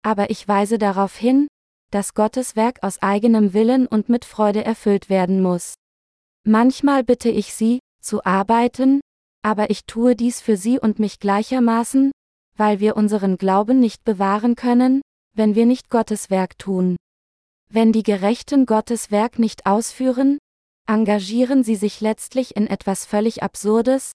[0.03, 1.49] aber ich weise darauf hin,
[1.91, 5.75] dass Gottes Werk aus eigenem Willen und mit Freude erfüllt werden muss.
[6.47, 9.01] Manchmal bitte ich Sie, zu arbeiten,
[9.43, 12.13] aber ich tue dies für Sie und mich gleichermaßen,
[12.57, 15.03] weil wir unseren Glauben nicht bewahren können,
[15.35, 16.95] wenn wir nicht Gottes Werk tun.
[17.73, 20.39] Wenn die Gerechten Gottes Werk nicht ausführen,
[20.87, 24.13] engagieren sie sich letztlich in etwas völlig Absurdes,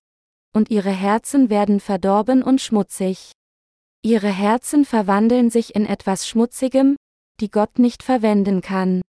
[0.54, 3.32] und ihre Herzen werden verdorben und schmutzig.
[4.02, 6.96] Ihre Herzen verwandeln sich in etwas Schmutzigem,
[7.40, 9.02] die Gott nicht verwenden kann.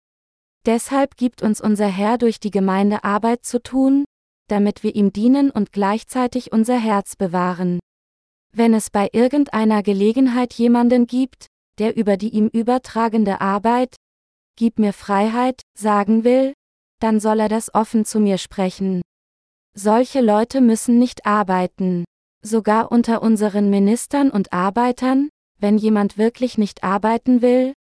[0.66, 4.04] Deshalb gibt uns unser Herr durch die Gemeinde Arbeit zu tun,
[4.48, 7.80] damit wir ihm dienen und gleichzeitig unser Herz bewahren.
[8.52, 11.46] Wenn es bei irgendeiner Gelegenheit jemanden gibt,
[11.78, 13.96] der über die ihm übertragende Arbeit,
[14.56, 16.54] Gib mir Freiheit, sagen will,
[17.04, 19.02] dann soll er das offen zu mir sprechen.
[19.76, 22.06] Solche Leute müssen nicht arbeiten.
[22.40, 25.28] Sogar unter unseren Ministern und Arbeitern,
[25.58, 27.74] wenn jemand wirklich nicht arbeiten will,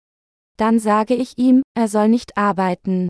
[0.56, 3.06] dann sage ich ihm, er soll nicht arbeiten.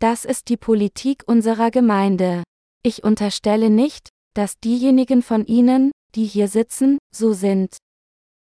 [0.00, 2.42] Das ist die Politik unserer Gemeinde.
[2.82, 7.76] Ich unterstelle nicht, dass diejenigen von Ihnen, die hier sitzen, so sind.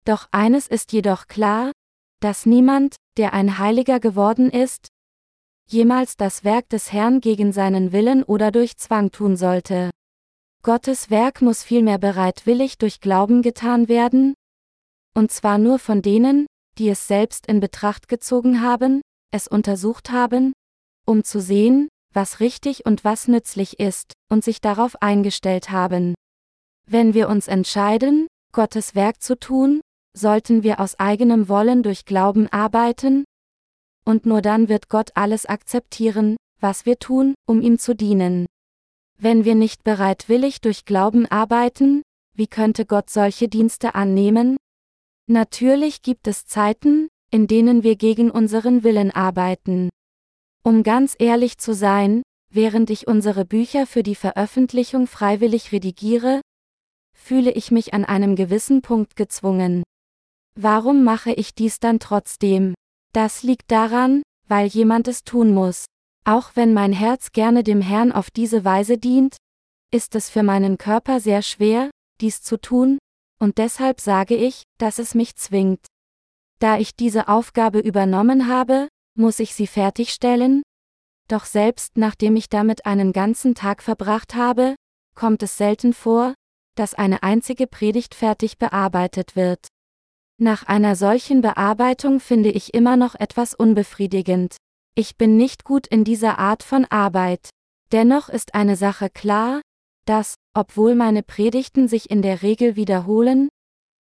[0.04, 1.72] Doch eines ist jedoch klar,
[2.20, 4.88] dass niemand, der ein Heiliger geworden ist,
[5.72, 9.90] jemals das Werk des Herrn gegen seinen Willen oder durch Zwang tun sollte.
[10.62, 14.34] Gottes Werk muss vielmehr bereitwillig durch Glauben getan werden,
[15.14, 16.46] und zwar nur von denen,
[16.78, 20.52] die es selbst in Betracht gezogen haben, es untersucht haben,
[21.06, 26.14] um zu sehen, was richtig und was nützlich ist, und sich darauf eingestellt haben.
[26.86, 29.80] Wenn wir uns entscheiden, Gottes Werk zu tun,
[30.16, 33.24] sollten wir aus eigenem Wollen durch Glauben arbeiten,
[34.04, 38.46] und nur dann wird Gott alles akzeptieren, was wir tun, um ihm zu dienen.
[39.18, 42.02] Wenn wir nicht bereitwillig durch Glauben arbeiten,
[42.34, 44.56] wie könnte Gott solche Dienste annehmen?
[45.28, 49.90] Natürlich gibt es Zeiten, in denen wir gegen unseren Willen arbeiten.
[50.64, 52.22] Um ganz ehrlich zu sein,
[52.52, 56.40] während ich unsere Bücher für die Veröffentlichung freiwillig redigiere,
[57.16, 59.82] fühle ich mich an einem gewissen Punkt gezwungen.
[60.54, 62.74] Warum mache ich dies dann trotzdem?
[63.12, 65.86] Das liegt daran, weil jemand es tun muss.
[66.24, 69.36] Auch wenn mein Herz gerne dem Herrn auf diese Weise dient,
[69.90, 71.90] ist es für meinen Körper sehr schwer,
[72.20, 72.98] dies zu tun,
[73.38, 75.84] und deshalb sage ich, dass es mich zwingt.
[76.60, 78.88] Da ich diese Aufgabe übernommen habe,
[79.18, 80.62] muss ich sie fertigstellen?
[81.28, 84.76] Doch selbst nachdem ich damit einen ganzen Tag verbracht habe,
[85.14, 86.34] kommt es selten vor,
[86.76, 89.68] dass eine einzige Predigt fertig bearbeitet wird.
[90.42, 94.56] Nach einer solchen Bearbeitung finde ich immer noch etwas unbefriedigend.
[94.96, 97.50] Ich bin nicht gut in dieser Art von Arbeit.
[97.92, 99.60] Dennoch ist eine Sache klar,
[100.04, 103.50] dass, obwohl meine Predigten sich in der Regel wiederholen,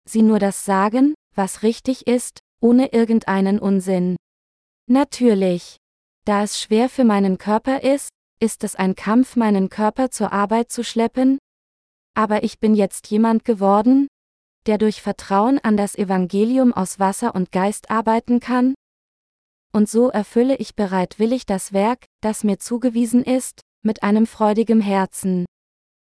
[0.06, 4.16] sie nur das sagen, was richtig ist, ohne irgendeinen Unsinn.
[4.86, 5.78] Natürlich.
[6.26, 10.70] Da es schwer für meinen Körper ist, ist es ein Kampf, meinen Körper zur Arbeit
[10.70, 11.38] zu schleppen?
[12.12, 14.08] Aber ich bin jetzt jemand geworden,
[14.66, 18.74] der durch Vertrauen an das Evangelium aus Wasser und Geist arbeiten kann?
[19.72, 25.46] Und so erfülle ich bereitwillig das Werk, das mir zugewiesen ist, mit einem freudigen Herzen.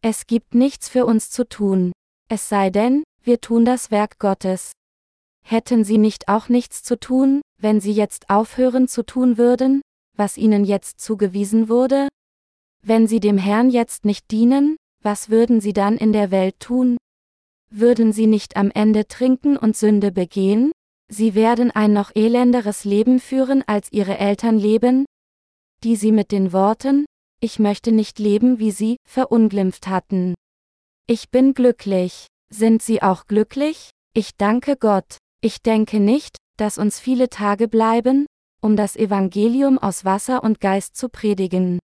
[0.02, 1.92] Es gibt nichts für uns zu tun.
[2.28, 4.72] Es sei denn, wir tun das Werk Gottes.
[5.46, 9.82] Hätten sie nicht auch nichts zu tun, wenn sie jetzt aufhören zu tun würden,
[10.18, 12.08] was ihnen jetzt zugewiesen wurde?
[12.84, 16.98] Wenn sie dem Herrn jetzt nicht dienen, was würden sie dann in der Welt tun?
[17.74, 20.74] Würden sie nicht am Ende trinken und Sünde begehen?
[21.10, 25.06] Sie werden ein noch elenderes Leben führen als ihre Eltern leben,
[25.84, 27.06] die sie mit den Worten,
[27.40, 30.36] ich möchte nicht leben wie sie, verunglimpft hatten.
[31.08, 32.28] Ich bin glücklich.
[32.54, 33.90] Sind Sie auch glücklich?
[34.14, 35.18] Ich danke Gott.
[35.42, 38.28] Ich denke nicht, dass uns viele Tage bleiben,
[38.62, 41.80] um das Evangelium aus Wasser und Geist zu predigen.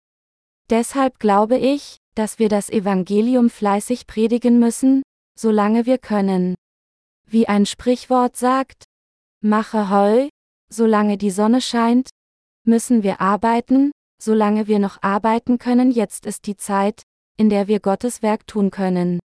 [0.68, 5.02] Deshalb glaube ich, dass wir das Evangelium fleißig predigen müssen,
[5.38, 6.54] solange wir können.
[7.26, 8.84] Wie ein Sprichwort sagt,
[9.40, 10.28] mache Heu,
[10.68, 12.10] solange die Sonne scheint,
[12.64, 17.02] müssen wir arbeiten, solange wir noch arbeiten können, jetzt ist die Zeit,
[17.36, 19.20] in der wir Gottes Werk tun können.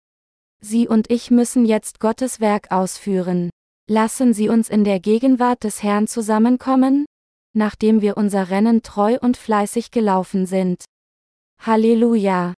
[0.62, 3.50] Sie und ich müssen jetzt Gottes Werk ausführen.
[3.88, 7.06] Lassen Sie uns in der Gegenwart des Herrn zusammenkommen,
[7.54, 10.84] nachdem wir unser Rennen treu und fleißig gelaufen sind.
[11.60, 12.54] Halleluja!